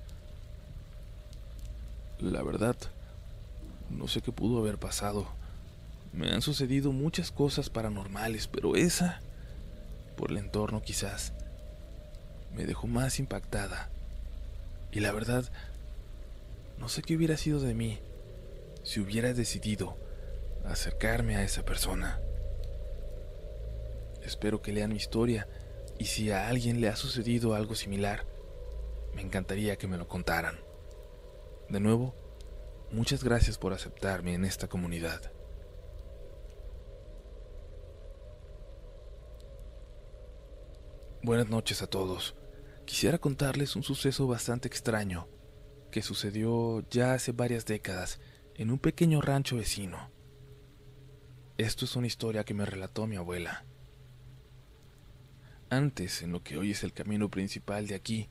La 2.19 2.43
verdad, 2.43 2.77
no 3.91 4.09
sé 4.09 4.23
qué 4.23 4.33
pudo 4.33 4.59
haber 4.59 4.79
pasado. 4.79 5.27
Me 6.13 6.31
han 6.31 6.43
sucedido 6.43 6.93
muchas 6.93 7.31
cosas 7.31 7.71
paranormales, 7.71 8.49
pero 8.49 8.77
esa, 8.77 9.21
por 10.17 10.31
el 10.31 10.39
entorno 10.39 10.83
quizás, 10.83 11.33
me 12.55 12.65
dejó 12.65 12.87
más 12.87 13.19
impactada. 13.19 13.91
Y 14.91 15.01
la 15.01 15.13
verdad, 15.13 15.45
no 16.79 16.89
sé 16.89 17.03
qué 17.03 17.17
hubiera 17.17 17.37
sido 17.37 17.61
de 17.61 17.75
mí 17.75 17.99
si 18.83 19.01
hubiera 19.01 19.35
decidido 19.35 19.97
acercarme 20.65 21.37
a 21.37 21.43
esa 21.43 21.65
persona. 21.65 22.19
Espero 24.29 24.61
que 24.61 24.75
lean 24.75 24.91
mi 24.91 24.97
historia 24.97 25.49
y 25.99 26.05
si 26.05 26.31
a 26.31 26.49
alguien 26.49 26.83
le 26.83 26.91
ha 26.91 26.97
sucedido 26.97 27.55
algo 27.55 27.75
similar, 27.75 28.27
me 29.15 29.23
encantaría 29.23 29.79
que 29.79 29.89
me 29.89 29.97
lo 29.97 30.07
contaran. 30.07 30.61
De 31.71 31.81
nuevo, 31.81 32.15
muchas 32.93 33.25
gracias 33.25 33.57
por 33.57 33.73
aceptarme 33.73 34.35
en 34.35 34.45
esta 34.45 34.69
comunidad. 34.69 35.33
Buenas 41.23 41.49
noches 41.49 41.81
a 41.81 41.87
todos. 41.87 42.37
Quisiera 42.85 43.17
contarles 43.17 43.77
un 43.77 43.83
suceso 43.83 44.27
bastante 44.27 44.69
extraño 44.69 45.27
que 45.91 46.03
sucedió 46.03 46.87
ya 46.91 47.15
hace 47.15 47.33
varias 47.33 47.65
décadas 47.65 48.21
en 48.57 48.71
un 48.71 48.79
pequeño 48.79 49.23
rancho 49.23 49.57
vecino. 49.57 50.11
Esto 51.57 51.87
es 51.87 51.97
una 51.97 52.07
historia 52.07 52.45
que 52.45 52.53
me 52.53 52.67
relató 52.67 53.07
mi 53.07 53.17
abuela. 53.17 53.65
Antes, 55.71 56.23
en 56.23 56.33
lo 56.33 56.43
que 56.43 56.57
hoy 56.57 56.71
es 56.71 56.83
el 56.83 56.93
camino 56.93 57.29
principal 57.29 57.87
de 57.87 57.95
aquí, 57.95 58.29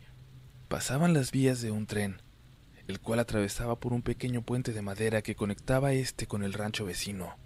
pasaban 0.68 1.14
las 1.14 1.32
vías 1.32 1.62
de 1.62 1.72
un 1.72 1.86
tren, 1.86 2.22
el 2.88 3.00
cual 3.00 3.20
atravesaba 3.20 3.80
por 3.80 3.94
un 3.94 4.02
pequeño 4.02 4.42
puente 4.42 4.74
de 4.74 4.82
madera 4.82 5.22
que 5.22 5.36
conectaba 5.36 5.94
este 5.94 6.28
con 6.28 6.44
el 6.44 6.54
rancho 6.54 6.86
vecino. 6.86 7.38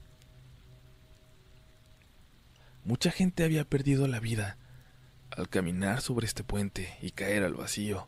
Mucha 2.84 3.12
gente 3.12 3.44
había 3.44 3.66
perdido 3.66 4.08
la 4.08 4.20
vida 4.20 4.58
al 5.30 5.50
caminar 5.50 6.02
sobre 6.02 6.26
este 6.26 6.44
puente 6.44 6.98
y 7.02 7.12
caer 7.12 7.44
al 7.44 7.54
vacío 7.54 8.08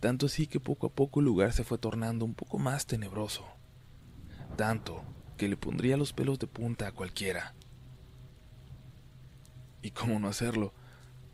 tanto 0.00 0.26
así 0.26 0.46
que 0.46 0.58
poco 0.58 0.86
a 0.86 0.92
poco 0.92 1.20
el 1.20 1.26
lugar 1.26 1.52
se 1.52 1.62
fue 1.62 1.78
tornando 1.78 2.24
un 2.24 2.34
poco 2.34 2.58
más 2.58 2.86
tenebroso, 2.86 3.46
tanto 4.56 5.04
que 5.36 5.46
le 5.46 5.58
pondría 5.58 5.98
los 5.98 6.14
pelos 6.14 6.38
de 6.38 6.46
punta 6.46 6.88
a 6.88 6.92
cualquiera. 6.92 7.54
¿Y 9.82 9.92
cómo 9.92 10.18
no 10.18 10.28
hacerlo? 10.28 10.74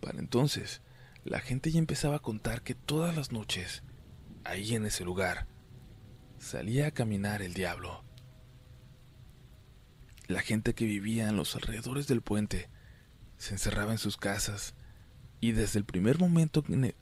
Para 0.00 0.18
entonces, 0.18 0.82
la 1.24 1.40
gente 1.40 1.70
ya 1.70 1.78
empezaba 1.78 2.16
a 2.16 2.22
contar 2.22 2.62
que 2.62 2.74
todas 2.74 3.16
las 3.16 3.32
noches, 3.32 3.82
ahí 4.44 4.74
en 4.74 4.86
ese 4.86 5.04
lugar, 5.04 5.46
salía 6.38 6.86
a 6.86 6.90
caminar 6.92 7.42
el 7.42 7.54
diablo. 7.54 8.04
La 10.28 10.40
gente 10.42 10.74
que 10.74 10.84
vivía 10.84 11.28
en 11.28 11.36
los 11.36 11.54
alrededores 11.54 12.06
del 12.06 12.22
puente 12.22 12.68
se 13.38 13.54
encerraba 13.54 13.92
en 13.92 13.98
sus 13.98 14.16
casas 14.16 14.74
y 15.40 15.52
desde 15.52 15.78
el 15.78 15.84
primer 15.84 16.18
momento 16.18 16.64
en 16.68 16.94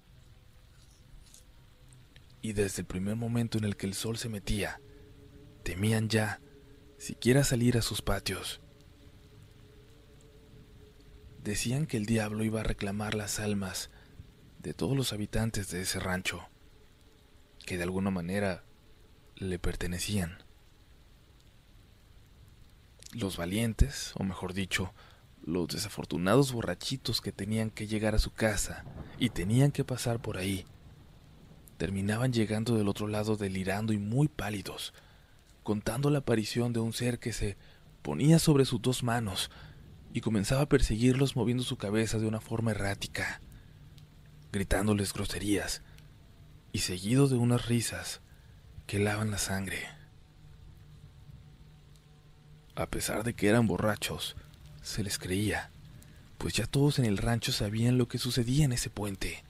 y 2.42 2.52
desde 2.52 2.82
el 2.82 2.86
primer 2.86 3.16
momento 3.16 3.56
en 3.56 3.64
el 3.64 3.76
que 3.76 3.86
el 3.86 3.94
sol 3.94 4.18
se 4.18 4.28
metía, 4.28 4.78
temían 5.62 6.10
ya 6.10 6.42
siquiera 6.98 7.42
salir 7.42 7.78
a 7.78 7.82
sus 7.82 8.02
patios. 8.02 8.60
Decían 11.44 11.84
que 11.84 11.98
el 11.98 12.06
diablo 12.06 12.42
iba 12.42 12.60
a 12.60 12.64
reclamar 12.64 13.14
las 13.14 13.38
almas 13.38 13.90
de 14.60 14.72
todos 14.72 14.96
los 14.96 15.12
habitantes 15.12 15.70
de 15.70 15.82
ese 15.82 16.00
rancho, 16.00 16.48
que 17.66 17.76
de 17.76 17.82
alguna 17.82 18.10
manera 18.10 18.64
le 19.36 19.58
pertenecían. 19.58 20.38
Los 23.12 23.36
valientes, 23.36 24.14
o 24.16 24.24
mejor 24.24 24.54
dicho, 24.54 24.94
los 25.44 25.68
desafortunados 25.68 26.50
borrachitos 26.50 27.20
que 27.20 27.30
tenían 27.30 27.68
que 27.68 27.86
llegar 27.86 28.14
a 28.14 28.18
su 28.18 28.32
casa 28.32 28.82
y 29.18 29.28
tenían 29.28 29.70
que 29.70 29.84
pasar 29.84 30.22
por 30.22 30.38
ahí, 30.38 30.64
terminaban 31.76 32.32
llegando 32.32 32.74
del 32.74 32.88
otro 32.88 33.06
lado 33.06 33.36
delirando 33.36 33.92
y 33.92 33.98
muy 33.98 34.28
pálidos, 34.28 34.94
contando 35.62 36.08
la 36.08 36.20
aparición 36.20 36.72
de 36.72 36.80
un 36.80 36.94
ser 36.94 37.18
que 37.18 37.34
se 37.34 37.58
ponía 38.00 38.38
sobre 38.38 38.64
sus 38.64 38.80
dos 38.80 39.02
manos 39.02 39.50
y 40.14 40.20
comenzaba 40.20 40.62
a 40.62 40.68
perseguirlos 40.68 41.34
moviendo 41.34 41.64
su 41.64 41.76
cabeza 41.76 42.20
de 42.20 42.28
una 42.28 42.40
forma 42.40 42.70
errática, 42.70 43.40
gritándoles 44.52 45.12
groserías 45.12 45.82
y 46.72 46.78
seguido 46.78 47.26
de 47.26 47.34
unas 47.34 47.66
risas 47.66 48.20
que 48.86 49.00
lavan 49.00 49.32
la 49.32 49.38
sangre. 49.38 49.80
A 52.76 52.86
pesar 52.86 53.24
de 53.24 53.34
que 53.34 53.48
eran 53.48 53.66
borrachos, 53.66 54.36
se 54.82 55.02
les 55.02 55.18
creía, 55.18 55.72
pues 56.38 56.54
ya 56.54 56.66
todos 56.66 57.00
en 57.00 57.06
el 57.06 57.18
rancho 57.18 57.50
sabían 57.50 57.98
lo 57.98 58.06
que 58.06 58.18
sucedía 58.18 58.64
en 58.64 58.72
ese 58.72 58.90
puente. 58.90 59.42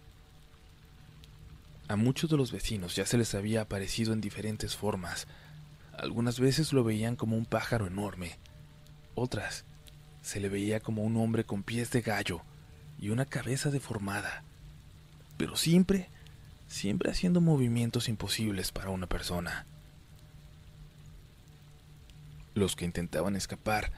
A 1.88 1.96
muchos 1.96 2.30
de 2.30 2.38
los 2.38 2.52
vecinos 2.52 2.96
ya 2.96 3.04
se 3.04 3.18
les 3.18 3.34
había 3.34 3.60
aparecido 3.60 4.14
en 4.14 4.22
diferentes 4.22 4.76
formas. 4.76 5.26
Algunas 5.98 6.40
veces 6.40 6.72
lo 6.72 6.84
veían 6.84 7.16
como 7.16 7.36
un 7.36 7.44
pájaro 7.44 7.86
enorme, 7.86 8.38
otras 9.14 9.66
se 10.24 10.40
le 10.40 10.48
veía 10.48 10.80
como 10.80 11.02
un 11.02 11.18
hombre 11.18 11.44
con 11.44 11.62
pies 11.62 11.90
de 11.90 12.00
gallo 12.00 12.40
y 12.98 13.10
una 13.10 13.26
cabeza 13.26 13.70
deformada, 13.70 14.42
pero 15.36 15.54
siempre, 15.54 16.08
siempre 16.66 17.10
haciendo 17.10 17.42
movimientos 17.42 18.08
imposibles 18.08 18.72
para 18.72 18.88
una 18.88 19.06
persona. 19.06 19.66
Los 22.54 22.74
que 22.74 22.86
intentaban 22.86 23.36
escapar 23.36 23.92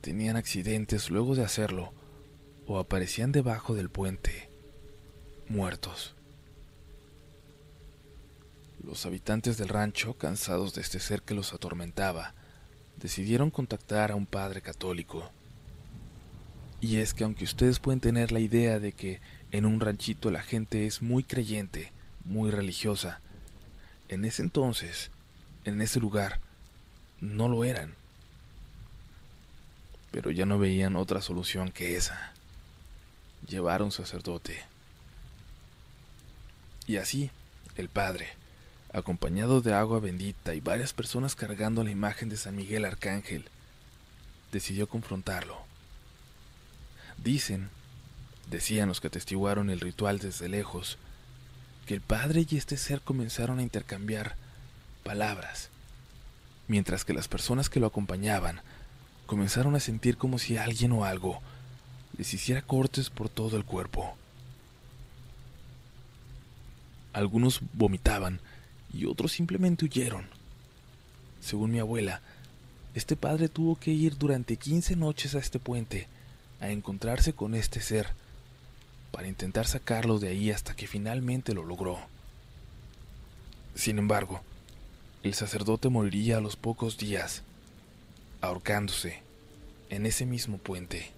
tenían 0.00 0.36
accidentes 0.36 1.10
luego 1.10 1.34
de 1.34 1.44
hacerlo 1.44 1.92
o 2.66 2.78
aparecían 2.78 3.30
debajo 3.30 3.74
del 3.74 3.90
puente, 3.90 4.48
muertos. 5.46 6.14
Los 8.82 9.04
habitantes 9.04 9.58
del 9.58 9.68
rancho, 9.68 10.16
cansados 10.16 10.72
de 10.74 10.80
este 10.80 11.00
ser 11.00 11.20
que 11.20 11.34
los 11.34 11.52
atormentaba, 11.52 12.32
decidieron 12.96 13.50
contactar 13.50 14.10
a 14.10 14.14
un 14.14 14.24
padre 14.24 14.62
católico. 14.62 15.30
Y 16.80 16.96
es 16.96 17.12
que 17.12 17.24
aunque 17.24 17.44
ustedes 17.44 17.78
pueden 17.78 18.00
tener 18.00 18.32
la 18.32 18.40
idea 18.40 18.78
de 18.78 18.92
que 18.92 19.20
en 19.52 19.66
un 19.66 19.80
ranchito 19.80 20.30
la 20.30 20.42
gente 20.42 20.86
es 20.86 21.02
muy 21.02 21.22
creyente, 21.22 21.92
muy 22.24 22.50
religiosa, 22.50 23.20
en 24.08 24.24
ese 24.24 24.42
entonces, 24.42 25.10
en 25.64 25.82
ese 25.82 26.00
lugar, 26.00 26.40
no 27.20 27.48
lo 27.48 27.64
eran. 27.64 27.94
Pero 30.10 30.30
ya 30.30 30.46
no 30.46 30.58
veían 30.58 30.96
otra 30.96 31.20
solución 31.20 31.70
que 31.70 31.96
esa. 31.96 32.32
Llevar 33.46 33.82
un 33.82 33.92
sacerdote. 33.92 34.62
Y 36.86 36.96
así, 36.96 37.30
el 37.76 37.88
padre, 37.88 38.28
acompañado 38.92 39.60
de 39.60 39.74
agua 39.74 40.00
bendita 40.00 40.54
y 40.54 40.60
varias 40.60 40.92
personas 40.92 41.36
cargando 41.36 41.84
la 41.84 41.90
imagen 41.90 42.28
de 42.28 42.36
San 42.36 42.56
Miguel 42.56 42.84
Arcángel, 42.84 43.44
decidió 44.50 44.88
confrontarlo. 44.88 45.69
Dicen, 47.22 47.68
decían 48.50 48.88
los 48.88 49.00
que 49.00 49.08
atestiguaron 49.08 49.68
el 49.68 49.80
ritual 49.80 50.18
desde 50.18 50.48
lejos, 50.48 50.96
que 51.86 51.94
el 51.94 52.00
padre 52.00 52.46
y 52.48 52.56
este 52.56 52.76
ser 52.76 53.02
comenzaron 53.02 53.58
a 53.58 53.62
intercambiar 53.62 54.36
palabras, 55.04 55.68
mientras 56.66 57.04
que 57.04 57.12
las 57.12 57.28
personas 57.28 57.68
que 57.68 57.80
lo 57.80 57.86
acompañaban 57.86 58.60
comenzaron 59.26 59.74
a 59.74 59.80
sentir 59.80 60.16
como 60.16 60.38
si 60.38 60.56
alguien 60.56 60.92
o 60.92 61.04
algo 61.04 61.40
les 62.16 62.32
hiciera 62.32 62.62
cortes 62.62 63.10
por 63.10 63.28
todo 63.28 63.56
el 63.56 63.64
cuerpo. 63.64 64.16
Algunos 67.12 67.60
vomitaban 67.74 68.40
y 68.92 69.06
otros 69.06 69.32
simplemente 69.32 69.84
huyeron. 69.84 70.26
Según 71.40 71.70
mi 71.72 71.80
abuela, 71.80 72.20
este 72.94 73.14
padre 73.14 73.48
tuvo 73.48 73.76
que 73.76 73.90
ir 73.90 74.16
durante 74.16 74.56
15 74.56 74.96
noches 74.96 75.34
a 75.34 75.38
este 75.38 75.58
puente 75.58 76.08
a 76.60 76.70
encontrarse 76.70 77.32
con 77.32 77.54
este 77.54 77.80
ser 77.80 78.08
para 79.10 79.28
intentar 79.28 79.66
sacarlo 79.66 80.18
de 80.18 80.28
ahí 80.28 80.50
hasta 80.50 80.76
que 80.76 80.86
finalmente 80.86 81.54
lo 81.54 81.64
logró. 81.64 81.98
Sin 83.74 83.98
embargo, 83.98 84.40
el 85.22 85.34
sacerdote 85.34 85.88
moriría 85.88 86.38
a 86.38 86.40
los 86.40 86.56
pocos 86.56 86.96
días, 86.96 87.42
ahorcándose 88.40 89.22
en 89.90 90.06
ese 90.06 90.26
mismo 90.26 90.58
puente. 90.58 91.10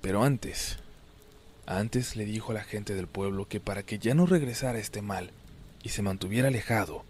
Pero 0.00 0.22
antes, 0.22 0.78
antes 1.66 2.16
le 2.16 2.24
dijo 2.24 2.52
a 2.52 2.54
la 2.54 2.64
gente 2.64 2.94
del 2.94 3.06
pueblo 3.06 3.46
que 3.46 3.60
para 3.60 3.82
que 3.82 3.98
ya 3.98 4.14
no 4.14 4.26
regresara 4.26 4.78
este 4.78 5.02
mal 5.02 5.30
y 5.82 5.90
se 5.90 6.02
mantuviera 6.02 6.48
alejado, 6.48 7.04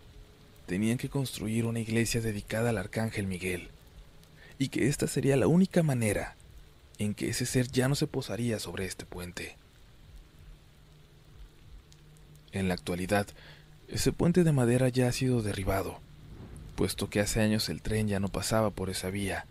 tenían 0.67 0.99
que 0.99 1.09
construir 1.09 1.67
una 1.67 1.81
iglesia 1.81 2.21
dedicada 2.21 2.71
al 2.71 2.79
arcángel 2.79 3.27
Miguel, 3.27 3.71
y 4.61 4.69
que 4.69 4.89
esta 4.89 5.07
sería 5.07 5.39
la 5.39 5.47
única 5.47 5.83
manera 5.83 6.37
en 6.99 7.15
que 7.15 7.31
ese 7.31 7.47
ser 7.47 7.69
ya 7.69 7.89
no 7.89 7.95
se 7.95 8.07
posaría 8.07 8.59
sobre 8.59 8.85
este 8.85 9.07
puente. 9.07 9.57
En 12.53 12.69
la 12.69 12.75
actualidad, 12.75 13.27
ese 13.89 14.13
puente 14.13 14.45
de 14.45 14.53
madera 14.53 14.91
ya 14.91 15.09
ha 15.09 15.13
sido 15.13 15.41
derribado, 15.41 15.99
puesto 16.77 17.09
que 17.09 17.21
hace 17.21 17.41
años 17.41 17.71
el 17.71 17.81
tren 17.81 18.07
ya 18.07 18.21
no 18.21 18.29
pasaba 18.29 18.69
por 18.69 18.91
esa 18.91 19.09
vía, 19.09 19.47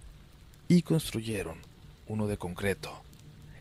y 0.68 0.84
construyeron 0.84 1.58
uno 2.08 2.28
de 2.28 2.38
concreto, 2.38 3.01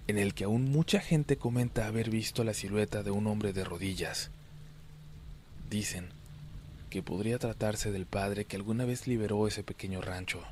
en 0.07 0.19
el 0.19 0.35
que 0.35 0.45
aún 0.45 0.71
mucha 0.71 1.00
gente 1.00 1.38
comenta 1.38 1.87
haber 1.87 2.11
visto 2.11 2.45
la 2.45 2.52
silueta 2.52 3.02
de 3.02 3.11
un 3.11 3.26
hombre 3.26 3.55
de 3.55 3.64
rodillas. 3.64 4.31
Dicen 5.71 6.11
que 6.90 7.02
podría 7.02 7.38
tratarse 7.38 7.90
del 7.90 8.05
padre 8.05 8.45
que 8.45 8.57
alguna 8.57 8.85
vez 8.85 9.07
liberó 9.07 9.49
ese 9.49 9.62
pequeño 9.62 10.02
rancho. 10.02 10.45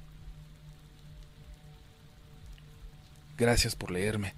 Gracias 3.37 3.76
por 3.76 3.90
leerme. 3.90 4.35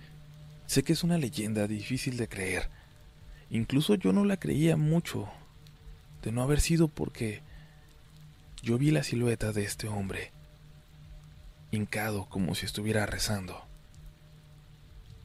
Sé 0.66 0.82
que 0.82 0.92
es 0.92 1.04
una 1.04 1.18
leyenda 1.18 1.66
difícil 1.66 2.16
de 2.16 2.28
creer. 2.28 2.68
Incluso 3.50 3.94
yo 3.94 4.12
no 4.12 4.24
la 4.24 4.36
creía 4.38 4.76
mucho, 4.76 5.28
de 6.22 6.32
no 6.32 6.42
haber 6.42 6.60
sido 6.60 6.88
porque 6.88 7.42
yo 8.62 8.76
vi 8.76 8.90
la 8.90 9.02
silueta 9.02 9.52
de 9.52 9.64
este 9.64 9.88
hombre, 9.88 10.32
hincado 11.70 12.28
como 12.28 12.54
si 12.54 12.66
estuviera 12.66 13.06
rezando. 13.06 13.64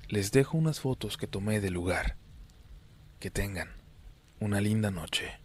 Les 0.08 0.32
dejo 0.32 0.58
unas 0.58 0.80
fotos 0.80 1.18
que 1.18 1.27
tomé 1.27 1.60
del 1.60 1.74
lugar. 1.74 2.15
Que 3.20 3.32
tengan 3.32 3.70
una 4.39 4.62
linda 4.62 4.92
noche. 4.92 5.43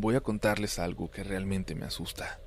Voy 0.00 0.14
a 0.14 0.20
contarles 0.20 0.78
algo 0.78 1.10
que 1.10 1.24
realmente 1.24 1.74
me 1.74 1.84
asusta. 1.84 2.38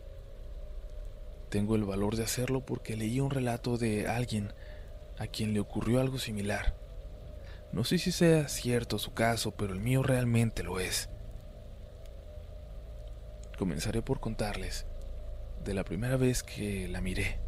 Tengo 1.50 1.76
el 1.76 1.84
valor 1.84 2.16
de 2.16 2.24
hacerlo 2.24 2.66
porque 2.66 2.96
leí 2.96 3.20
un 3.20 3.30
relato 3.30 3.78
de 3.78 4.08
alguien 4.08 4.54
a 5.20 5.28
quien 5.28 5.54
le 5.54 5.60
ocurrió 5.60 6.00
algo 6.00 6.18
similar. 6.18 6.78
No 7.74 7.84
sé 7.84 7.98
si 7.98 8.14
sea 8.14 8.48
cierto 8.48 8.98
su 9.00 9.14
caso, 9.14 9.52
pero 9.52 9.74
el 9.74 9.82
mío 9.82 10.02
realmente 10.02 10.64
lo 10.64 10.80
es. 10.80 11.10
Comenzaré 13.58 14.02
por 14.02 14.22
contarles 14.22 14.86
de 15.66 15.74
la 15.74 15.84
primera 15.84 16.16
vez 16.16 16.44
que 16.44 16.88
la 16.88 17.02
miré. 17.02 17.42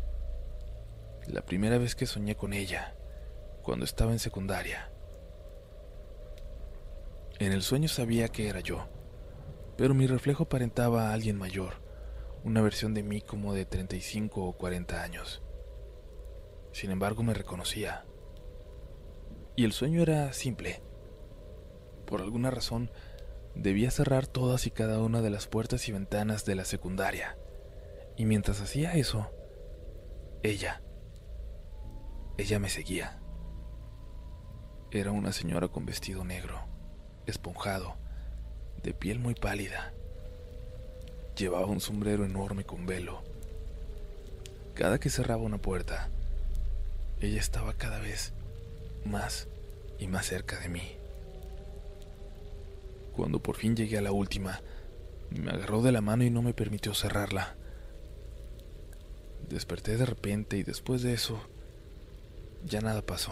La 1.27 1.45
primera 1.45 1.77
vez 1.77 1.95
que 1.95 2.07
soñé 2.07 2.35
con 2.35 2.51
ella, 2.51 2.93
cuando 3.61 3.85
estaba 3.85 4.11
en 4.11 4.19
secundaria. 4.19 4.91
En 7.39 7.53
el 7.53 7.61
sueño 7.61 7.87
sabía 7.87 8.27
que 8.27 8.49
era 8.49 8.59
yo 8.59 8.85
pero 9.77 9.93
mi 9.93 10.07
reflejo 10.07 10.43
aparentaba 10.43 11.09
a 11.09 11.13
alguien 11.13 11.37
mayor, 11.37 11.81
una 12.43 12.61
versión 12.61 12.93
de 12.93 13.03
mí 13.03 13.21
como 13.21 13.53
de 13.53 13.65
35 13.65 14.43
o 14.43 14.53
40 14.53 15.01
años. 15.01 15.41
Sin 16.71 16.91
embargo, 16.91 17.23
me 17.23 17.33
reconocía. 17.33 18.05
Y 19.55 19.63
el 19.63 19.71
sueño 19.73 20.01
era 20.01 20.33
simple. 20.33 20.81
Por 22.05 22.21
alguna 22.21 22.51
razón, 22.51 22.91
debía 23.55 23.91
cerrar 23.91 24.27
todas 24.27 24.65
y 24.65 24.71
cada 24.71 24.99
una 24.99 25.21
de 25.21 25.29
las 25.29 25.47
puertas 25.47 25.87
y 25.87 25.91
ventanas 25.91 26.45
de 26.45 26.55
la 26.55 26.65
secundaria. 26.65 27.37
Y 28.17 28.25
mientras 28.25 28.61
hacía 28.61 28.93
eso, 28.93 29.29
ella, 30.41 30.81
ella 32.37 32.59
me 32.59 32.69
seguía. 32.69 33.19
Era 34.91 35.11
una 35.11 35.31
señora 35.31 35.69
con 35.69 35.85
vestido 35.85 36.23
negro, 36.23 36.67
esponjado, 37.25 37.97
de 38.83 38.93
piel 38.93 39.19
muy 39.19 39.33
pálida. 39.33 39.93
Llevaba 41.37 41.65
un 41.65 41.79
sombrero 41.79 42.25
enorme 42.25 42.65
con 42.65 42.85
velo. 42.85 43.23
Cada 44.75 44.99
que 44.99 45.09
cerraba 45.09 45.41
una 45.41 45.57
puerta, 45.57 46.09
ella 47.21 47.39
estaba 47.39 47.73
cada 47.73 47.99
vez 47.99 48.33
más 49.05 49.47
y 49.99 50.07
más 50.07 50.25
cerca 50.25 50.59
de 50.59 50.69
mí. 50.69 50.97
Cuando 53.15 53.39
por 53.39 53.55
fin 53.55 53.75
llegué 53.75 53.97
a 53.97 54.01
la 54.01 54.11
última, 54.11 54.61
me 55.29 55.51
agarró 55.51 55.81
de 55.81 55.91
la 55.91 56.01
mano 56.01 56.23
y 56.23 56.29
no 56.29 56.41
me 56.41 56.53
permitió 56.53 56.93
cerrarla. 56.93 57.55
Desperté 59.49 59.97
de 59.97 60.05
repente 60.05 60.57
y 60.57 60.63
después 60.63 61.03
de 61.03 61.13
eso, 61.13 61.39
ya 62.65 62.81
nada 62.81 63.01
pasó. 63.01 63.31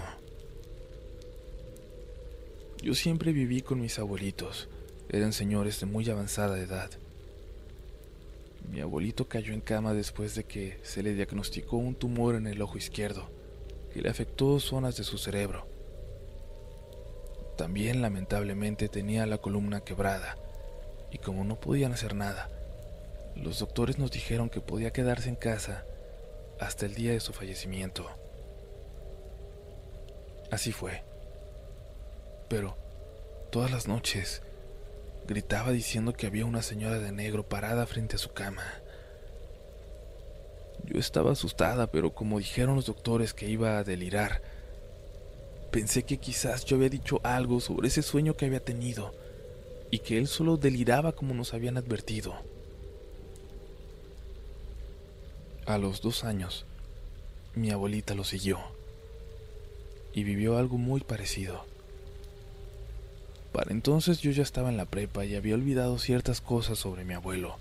Yo 2.81 2.95
siempre 2.95 3.31
viví 3.31 3.61
con 3.61 3.79
mis 3.81 3.99
abuelitos 3.99 4.69
eran 5.11 5.33
señores 5.33 5.79
de 5.81 5.85
muy 5.87 6.09
avanzada 6.09 6.57
edad. 6.57 6.89
Mi 8.69 8.79
abuelito 8.79 9.27
cayó 9.27 9.53
en 9.53 9.59
cama 9.59 9.93
después 9.93 10.35
de 10.35 10.45
que 10.45 10.79
se 10.83 11.03
le 11.03 11.13
diagnosticó 11.13 11.75
un 11.75 11.95
tumor 11.95 12.35
en 12.35 12.47
el 12.47 12.61
ojo 12.61 12.77
izquierdo 12.77 13.29
que 13.93 14.01
le 14.01 14.09
afectó 14.09 14.57
zonas 14.61 14.95
de 14.95 15.03
su 15.03 15.17
cerebro. 15.17 15.67
También 17.57 18.01
lamentablemente 18.01 18.87
tenía 18.87 19.25
la 19.25 19.37
columna 19.37 19.81
quebrada 19.81 20.37
y 21.11 21.17
como 21.17 21.43
no 21.43 21.59
podían 21.59 21.91
hacer 21.91 22.15
nada, 22.15 22.49
los 23.35 23.59
doctores 23.59 23.99
nos 23.99 24.11
dijeron 24.11 24.49
que 24.49 24.61
podía 24.61 24.93
quedarse 24.93 25.27
en 25.27 25.35
casa 25.35 25.83
hasta 26.57 26.85
el 26.85 26.95
día 26.95 27.11
de 27.11 27.19
su 27.19 27.33
fallecimiento. 27.33 28.09
Así 30.51 30.71
fue. 30.71 31.03
Pero 32.47 32.77
todas 33.51 33.71
las 33.71 33.89
noches 33.89 34.41
Gritaba 35.27 35.71
diciendo 35.71 36.13
que 36.13 36.27
había 36.27 36.45
una 36.45 36.61
señora 36.61 36.99
de 36.99 37.11
negro 37.11 37.47
parada 37.47 37.85
frente 37.85 38.15
a 38.15 38.19
su 38.19 38.33
cama. 38.33 38.63
Yo 40.85 40.99
estaba 40.99 41.31
asustada, 41.31 41.87
pero 41.87 42.13
como 42.13 42.39
dijeron 42.39 42.75
los 42.75 42.87
doctores 42.87 43.33
que 43.33 43.49
iba 43.49 43.77
a 43.77 43.83
delirar, 43.83 44.41
pensé 45.71 46.03
que 46.03 46.17
quizás 46.17 46.65
yo 46.65 46.75
había 46.75 46.89
dicho 46.89 47.21
algo 47.23 47.59
sobre 47.59 47.87
ese 47.87 48.01
sueño 48.01 48.35
que 48.35 48.45
había 48.45 48.63
tenido 48.63 49.13
y 49.89 49.99
que 49.99 50.17
él 50.17 50.27
solo 50.27 50.57
deliraba 50.57 51.13
como 51.13 51.33
nos 51.33 51.53
habían 51.53 51.77
advertido. 51.77 52.35
A 55.65 55.77
los 55.77 56.01
dos 56.01 56.23
años, 56.23 56.65
mi 57.55 57.69
abuelita 57.69 58.15
lo 58.15 58.23
siguió 58.23 58.59
y 60.13 60.23
vivió 60.23 60.57
algo 60.57 60.77
muy 60.77 61.01
parecido. 61.01 61.70
Para 63.51 63.71
entonces 63.71 64.21
yo 64.21 64.31
ya 64.31 64.43
estaba 64.43 64.69
en 64.69 64.77
la 64.77 64.85
prepa 64.85 65.25
y 65.25 65.35
había 65.35 65.55
olvidado 65.55 65.99
ciertas 65.99 66.39
cosas 66.39 66.79
sobre 66.79 67.03
mi 67.03 67.13
abuelo. 67.13 67.57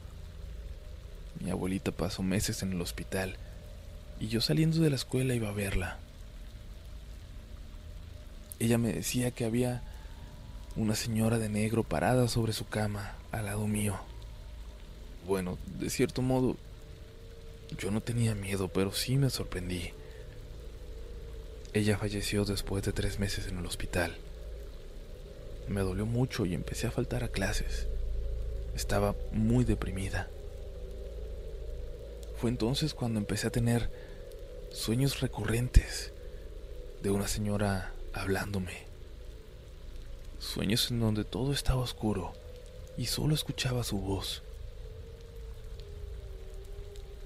Mi 1.40 1.50
abuelita 1.50 1.90
pasó 1.90 2.22
meses 2.22 2.62
en 2.62 2.72
el 2.72 2.80
hospital 2.80 3.36
y 4.20 4.28
yo 4.28 4.40
saliendo 4.40 4.80
de 4.80 4.90
la 4.90 4.96
escuela 4.96 5.34
iba 5.34 5.48
a 5.48 5.52
verla. 5.52 5.98
Ella 8.58 8.78
me 8.78 8.92
decía 8.92 9.30
que 9.30 9.44
había 9.44 9.82
una 10.76 10.94
señora 10.94 11.38
de 11.38 11.48
negro 11.48 11.82
parada 11.82 12.28
sobre 12.28 12.52
su 12.52 12.68
cama 12.68 13.14
al 13.32 13.46
lado 13.46 13.66
mío. 13.66 13.98
Bueno, 15.26 15.58
de 15.78 15.90
cierto 15.90 16.22
modo, 16.22 16.56
yo 17.78 17.90
no 17.90 18.00
tenía 18.00 18.34
miedo, 18.34 18.68
pero 18.68 18.92
sí 18.92 19.16
me 19.16 19.30
sorprendí. 19.30 19.90
Ella 21.72 21.98
falleció 21.98 22.44
después 22.44 22.84
de 22.84 22.92
tres 22.92 23.18
meses 23.18 23.46
en 23.46 23.58
el 23.58 23.66
hospital. 23.66 24.16
Me 25.68 25.80
dolió 25.82 26.06
mucho 26.06 26.46
y 26.46 26.54
empecé 26.54 26.86
a 26.86 26.90
faltar 26.90 27.24
a 27.24 27.28
clases. 27.28 27.86
Estaba 28.74 29.14
muy 29.32 29.64
deprimida. 29.64 30.28
Fue 32.36 32.50
entonces 32.50 32.94
cuando 32.94 33.18
empecé 33.18 33.46
a 33.48 33.52
tener 33.52 33.90
sueños 34.72 35.20
recurrentes 35.20 36.12
de 37.02 37.10
una 37.10 37.28
señora 37.28 37.92
hablándome. 38.12 38.86
Sueños 40.38 40.90
en 40.90 41.00
donde 41.00 41.24
todo 41.24 41.52
estaba 41.52 41.82
oscuro 41.82 42.32
y 42.96 43.06
solo 43.06 43.34
escuchaba 43.34 43.84
su 43.84 43.98
voz. 43.98 44.42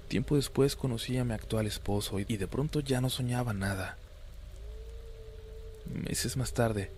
Tiempo 0.07 0.35
después 0.35 0.75
conocí 0.75 1.17
a 1.17 1.23
mi 1.23 1.33
actual 1.33 1.65
esposo 1.65 2.19
y 2.19 2.25
de 2.25 2.47
pronto 2.47 2.79
ya 2.79 3.01
no 3.01 3.09
soñaba 3.09 3.53
nada. 3.53 3.97
Meses 5.85 6.37
más 6.37 6.53
tarde 6.53 6.91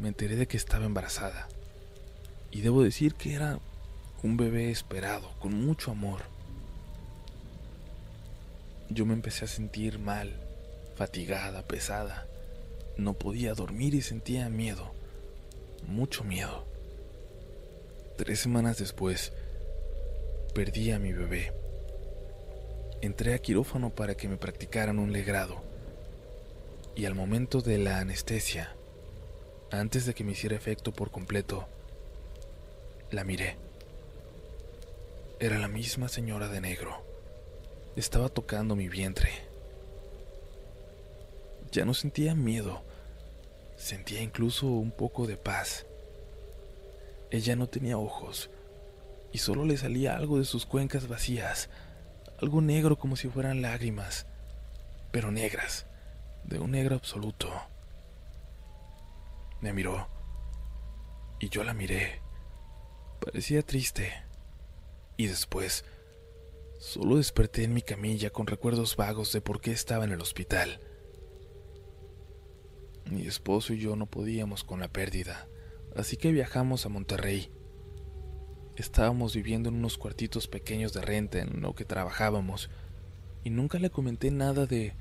me 0.00 0.08
enteré 0.08 0.36
de 0.36 0.48
que 0.48 0.56
estaba 0.56 0.86
embarazada. 0.86 1.48
Y 2.50 2.62
debo 2.62 2.82
decir 2.82 3.14
que 3.14 3.34
era 3.34 3.60
un 4.22 4.36
bebé 4.36 4.70
esperado, 4.70 5.30
con 5.38 5.54
mucho 5.54 5.90
amor. 5.90 6.22
Yo 8.88 9.06
me 9.06 9.12
empecé 9.12 9.44
a 9.44 9.48
sentir 9.48 9.98
mal, 9.98 10.40
fatigada, 10.96 11.62
pesada. 11.66 12.26
No 12.96 13.14
podía 13.14 13.54
dormir 13.54 13.94
y 13.94 14.00
sentía 14.00 14.48
miedo, 14.48 14.92
mucho 15.86 16.24
miedo. 16.24 16.66
Tres 18.16 18.40
semanas 18.40 18.78
después, 18.78 19.32
perdí 20.54 20.90
a 20.92 20.98
mi 20.98 21.12
bebé. 21.12 21.52
Entré 23.02 23.34
a 23.34 23.38
quirófano 23.38 23.90
para 23.90 24.14
que 24.16 24.28
me 24.28 24.36
practicaran 24.36 24.98
un 24.98 25.12
legrado. 25.12 25.62
Y 26.96 27.04
al 27.04 27.14
momento 27.14 27.60
de 27.60 27.78
la 27.78 28.00
anestesia, 28.00 28.74
antes 29.70 30.06
de 30.06 30.14
que 30.14 30.24
me 30.24 30.32
hiciera 30.32 30.56
efecto 30.56 30.92
por 30.92 31.10
completo, 31.10 31.68
la 33.10 33.24
miré. 33.24 33.56
Era 35.38 35.58
la 35.58 35.68
misma 35.68 36.08
señora 36.08 36.48
de 36.48 36.60
negro. 36.60 37.04
Estaba 37.96 38.28
tocando 38.28 38.76
mi 38.76 38.88
vientre. 38.88 39.30
Ya 41.72 41.84
no 41.84 41.94
sentía 41.94 42.34
miedo, 42.34 42.82
sentía 43.76 44.22
incluso 44.22 44.66
un 44.66 44.90
poco 44.90 45.26
de 45.26 45.36
paz. 45.36 45.86
Ella 47.30 47.54
no 47.54 47.68
tenía 47.68 47.96
ojos 47.96 48.50
y 49.32 49.38
solo 49.38 49.64
le 49.64 49.76
salía 49.76 50.16
algo 50.16 50.38
de 50.38 50.44
sus 50.44 50.66
cuencas 50.66 51.06
vacías, 51.06 51.70
algo 52.40 52.60
negro 52.60 52.98
como 52.98 53.14
si 53.14 53.28
fueran 53.28 53.62
lágrimas, 53.62 54.26
pero 55.12 55.30
negras, 55.30 55.86
de 56.44 56.58
un 56.58 56.72
negro 56.72 56.96
absoluto. 56.96 57.50
Me 59.60 59.72
miró 59.72 60.08
y 61.38 61.48
yo 61.48 61.64
la 61.64 61.74
miré. 61.74 62.20
Parecía 63.24 63.62
triste. 63.62 64.12
Y 65.16 65.26
después, 65.26 65.84
solo 66.78 67.16
desperté 67.16 67.64
en 67.64 67.74
mi 67.74 67.82
camilla 67.82 68.30
con 68.30 68.46
recuerdos 68.46 68.96
vagos 68.96 69.32
de 69.32 69.40
por 69.40 69.60
qué 69.60 69.72
estaba 69.72 70.04
en 70.04 70.12
el 70.12 70.20
hospital. 70.20 70.80
Mi 73.10 73.26
esposo 73.26 73.72
y 73.72 73.78
yo 73.80 73.96
no 73.96 74.06
podíamos 74.06 74.64
con 74.64 74.80
la 74.80 74.88
pérdida, 74.88 75.48
así 75.96 76.16
que 76.16 76.32
viajamos 76.32 76.86
a 76.86 76.88
Monterrey. 76.88 77.50
Estábamos 78.76 79.34
viviendo 79.34 79.68
en 79.68 79.76
unos 79.76 79.98
cuartitos 79.98 80.48
pequeños 80.48 80.92
de 80.92 81.02
renta 81.02 81.40
en 81.40 81.60
lo 81.60 81.74
que 81.74 81.84
trabajábamos, 81.84 82.70
y 83.42 83.50
nunca 83.50 83.78
le 83.78 83.90
comenté 83.90 84.30
nada 84.30 84.66
de 84.66 84.94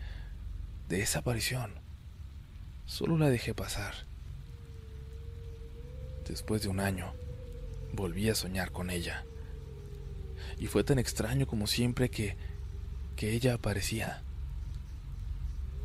de 0.89 1.01
esa 1.01 1.19
aparición. 1.19 1.71
Solo 2.85 3.17
la 3.17 3.29
dejé 3.29 3.53
pasar. 3.53 4.08
Después 6.29 6.61
de 6.61 6.69
un 6.69 6.79
año, 6.79 7.11
volví 7.91 8.29
a 8.29 8.35
soñar 8.35 8.71
con 8.71 8.91
ella. 8.91 9.25
Y 10.59 10.67
fue 10.67 10.83
tan 10.83 10.99
extraño 10.99 11.47
como 11.47 11.65
siempre 11.65 12.09
que, 12.09 12.37
que 13.15 13.33
ella 13.33 13.55
aparecía. 13.55 14.21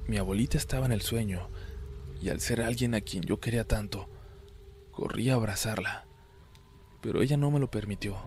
Mi 0.07 0.19
abuelita 0.19 0.59
estaba 0.59 0.85
en 0.85 0.93
el 0.93 1.01
sueño, 1.01 1.49
y 2.21 2.29
al 2.29 2.41
ser 2.41 2.61
alguien 2.61 2.95
a 2.95 3.01
quien 3.01 3.23
yo 3.25 3.41
quería 3.41 3.65
tanto, 3.65 4.11
corrí 4.93 5.31
a 5.31 5.35
abrazarla. 5.35 6.05
Pero 7.01 7.23
ella 7.23 7.39
no 7.39 7.51
me 7.51 7.59
lo 7.59 7.71
permitió. 7.71 8.19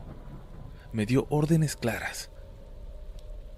Me 0.91 1.05
dio 1.05 1.27
órdenes 1.29 1.75
claras. 1.75 2.31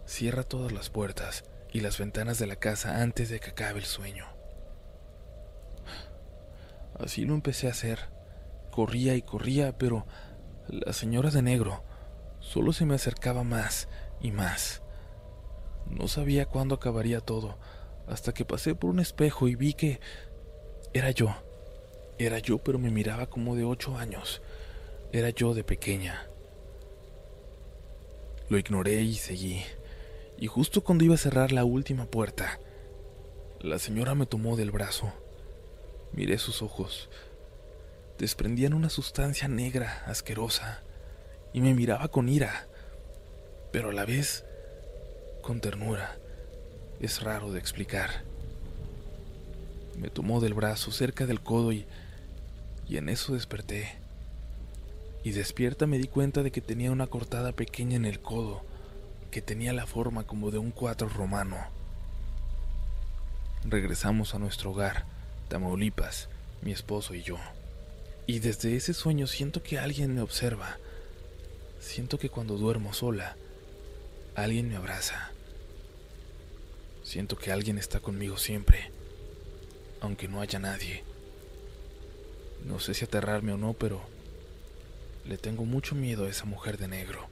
Cierra 0.06 0.44
todas 0.44 0.74
las 0.74 0.90
puertas 0.90 1.46
y 1.72 1.80
las 1.80 1.98
ventanas 1.98 2.40
de 2.40 2.48
la 2.48 2.58
casa 2.58 3.02
antes 3.02 3.30
de 3.30 3.40
que 3.40 3.52
acabe 3.52 3.80
el 3.80 3.86
sueño. 3.86 4.26
Así 7.00 7.24
lo 7.24 7.36
empecé 7.36 7.68
a 7.68 7.72
hacer. 7.72 8.19
Corría 8.72 9.16
y 9.16 9.22
corría, 9.22 9.78
pero 9.78 10.06
la 10.68 10.94
señora 10.94 11.32
de 11.32 11.42
negro 11.42 11.84
solo 12.40 12.74
se 12.74 12.86
me 12.86 12.96
acercaba 12.96 13.44
más 13.44 13.88
y 14.22 14.32
más. 14.32 14.82
No 15.88 16.08
sabía 16.08 16.46
cuándo 16.46 16.76
acabaría 16.76 17.20
todo, 17.20 17.58
hasta 18.08 18.34
que 18.34 18.46
pasé 18.46 18.76
por 18.76 18.90
un 18.90 19.00
espejo 19.00 19.48
y 19.48 19.56
vi 19.56 19.74
que 19.74 20.00
era 20.94 21.12
yo. 21.12 21.36
Era 22.18 22.40
yo, 22.40 22.60
pero 22.60 22.80
me 22.80 22.92
miraba 22.92 23.28
como 23.28 23.56
de 23.56 23.64
ocho 23.64 23.98
años. 23.98 24.42
Era 25.12 25.30
yo 25.30 25.54
de 25.54 25.64
pequeña. 25.64 26.28
Lo 28.50 28.58
ignoré 28.58 29.02
y 29.02 29.16
seguí. 29.16 29.64
Y 30.38 30.48
justo 30.48 30.82
cuando 30.82 31.04
iba 31.04 31.16
a 31.16 31.20
cerrar 31.20 31.52
la 31.52 31.66
última 31.66 32.06
puerta, 32.06 32.60
la 33.60 33.80
señora 33.80 34.16
me 34.16 34.26
tomó 34.26 34.56
del 34.56 34.72
brazo. 34.72 35.12
Miré 36.14 36.38
sus 36.38 36.62
ojos 36.62 37.10
desprendían 38.20 38.74
una 38.74 38.90
sustancia 38.90 39.48
negra, 39.48 40.04
asquerosa, 40.06 40.82
y 41.54 41.62
me 41.62 41.74
miraba 41.74 42.10
con 42.10 42.28
ira, 42.28 42.68
pero 43.72 43.90
a 43.90 43.94
la 43.94 44.06
vez 44.06 44.44
con 45.42 45.62
ternura. 45.62 46.18
Es 47.00 47.24
raro 47.24 47.54
de 47.54 47.60
explicar. 47.60 48.24
Me 49.98 50.10
tomó 50.10 50.42
del 50.42 50.54
brazo 50.54 50.92
cerca 50.92 51.26
del 51.26 51.40
codo 51.40 51.72
y, 51.72 51.88
y 52.90 52.98
en 52.98 53.08
eso 53.08 53.34
desperté. 53.34 53.96
Y 55.24 55.32
despierta 55.32 55.88
me 55.88 55.98
di 55.98 56.08
cuenta 56.08 56.44
de 56.44 56.52
que 56.52 56.62
tenía 56.62 56.92
una 56.92 57.08
cortada 57.08 57.54
pequeña 57.54 57.96
en 57.96 58.06
el 58.06 58.20
codo, 58.20 58.64
que 59.32 59.42
tenía 59.42 59.72
la 59.72 59.88
forma 59.88 60.26
como 60.26 60.52
de 60.52 60.58
un 60.58 60.72
cuatro 60.72 61.08
romano. 61.08 61.58
Regresamos 63.64 64.36
a 64.36 64.40
nuestro 64.40 64.72
hogar, 64.72 65.06
Tamaulipas, 65.48 66.28
mi 66.62 66.74
esposo 66.74 67.16
y 67.16 67.24
yo. 67.24 67.38
Y 68.30 68.38
desde 68.38 68.76
ese 68.76 68.94
sueño 68.94 69.26
siento 69.26 69.64
que 69.64 69.80
alguien 69.80 70.14
me 70.14 70.22
observa. 70.22 70.78
Siento 71.80 72.20
que 72.20 72.30
cuando 72.30 72.58
duermo 72.58 72.94
sola, 72.94 73.36
alguien 74.36 74.70
me 74.70 74.76
abraza. 74.76 75.32
Siento 77.04 77.40
que 77.40 77.52
alguien 77.52 77.80
está 77.80 78.02
conmigo 78.02 78.38
siempre, 78.38 78.92
aunque 80.00 80.28
no 80.28 80.42
haya 80.42 80.60
nadie. 80.60 81.04
No 82.68 82.80
sé 82.80 82.94
si 82.94 83.04
aterrarme 83.04 83.54
o 83.54 83.58
no, 83.58 83.74
pero 83.74 84.00
le 85.26 85.40
tengo 85.40 85.66
mucho 85.66 85.96
miedo 85.96 86.26
a 86.26 86.30
esa 86.30 86.46
mujer 86.46 86.78
de 86.78 86.88
negro. 86.88 87.28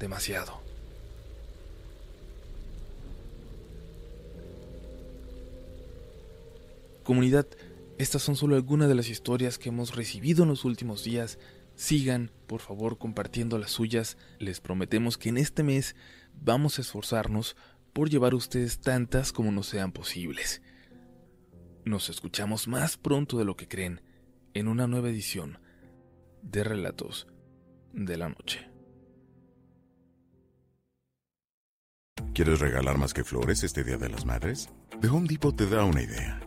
Demasiado. 0.00 0.60
Comunidad, 7.04 7.46
estas 7.98 8.22
son 8.22 8.36
solo 8.36 8.56
algunas 8.56 8.88
de 8.88 8.94
las 8.94 9.08
historias 9.08 9.58
que 9.58 9.70
hemos 9.70 9.96
recibido 9.96 10.42
en 10.42 10.50
los 10.50 10.64
últimos 10.64 11.02
días. 11.02 11.38
Sigan, 11.74 12.30
por 12.46 12.60
favor, 12.60 12.98
compartiendo 12.98 13.58
las 13.58 13.70
suyas. 13.70 14.18
Les 14.38 14.60
prometemos 14.60 15.16
que 15.16 15.30
en 15.30 15.38
este 15.38 15.62
mes 15.62 15.96
vamos 16.34 16.78
a 16.78 16.82
esforzarnos 16.82 17.56
por 17.92 18.10
llevar 18.10 18.34
a 18.34 18.36
ustedes 18.36 18.80
tantas 18.80 19.32
como 19.32 19.50
nos 19.50 19.68
sean 19.68 19.92
posibles. 19.92 20.60
Nos 21.84 22.10
escuchamos 22.10 22.68
más 22.68 22.98
pronto 22.98 23.38
de 23.38 23.44
lo 23.44 23.56
que 23.56 23.68
creen 23.68 24.02
en 24.52 24.68
una 24.68 24.86
nueva 24.86 25.08
edición 25.08 25.58
de 26.42 26.64
Relatos 26.64 27.26
de 27.92 28.16
la 28.18 28.28
Noche. 28.28 28.68
¿Quieres 32.34 32.60
regalar 32.60 32.98
más 32.98 33.14
que 33.14 33.24
flores 33.24 33.64
este 33.64 33.82
Día 33.82 33.96
de 33.96 34.10
las 34.10 34.26
Madres? 34.26 34.68
The 35.00 35.08
Home 35.08 35.26
Depot 35.28 35.56
te 35.56 35.66
da 35.66 35.84
una 35.84 36.02
idea. 36.02 36.46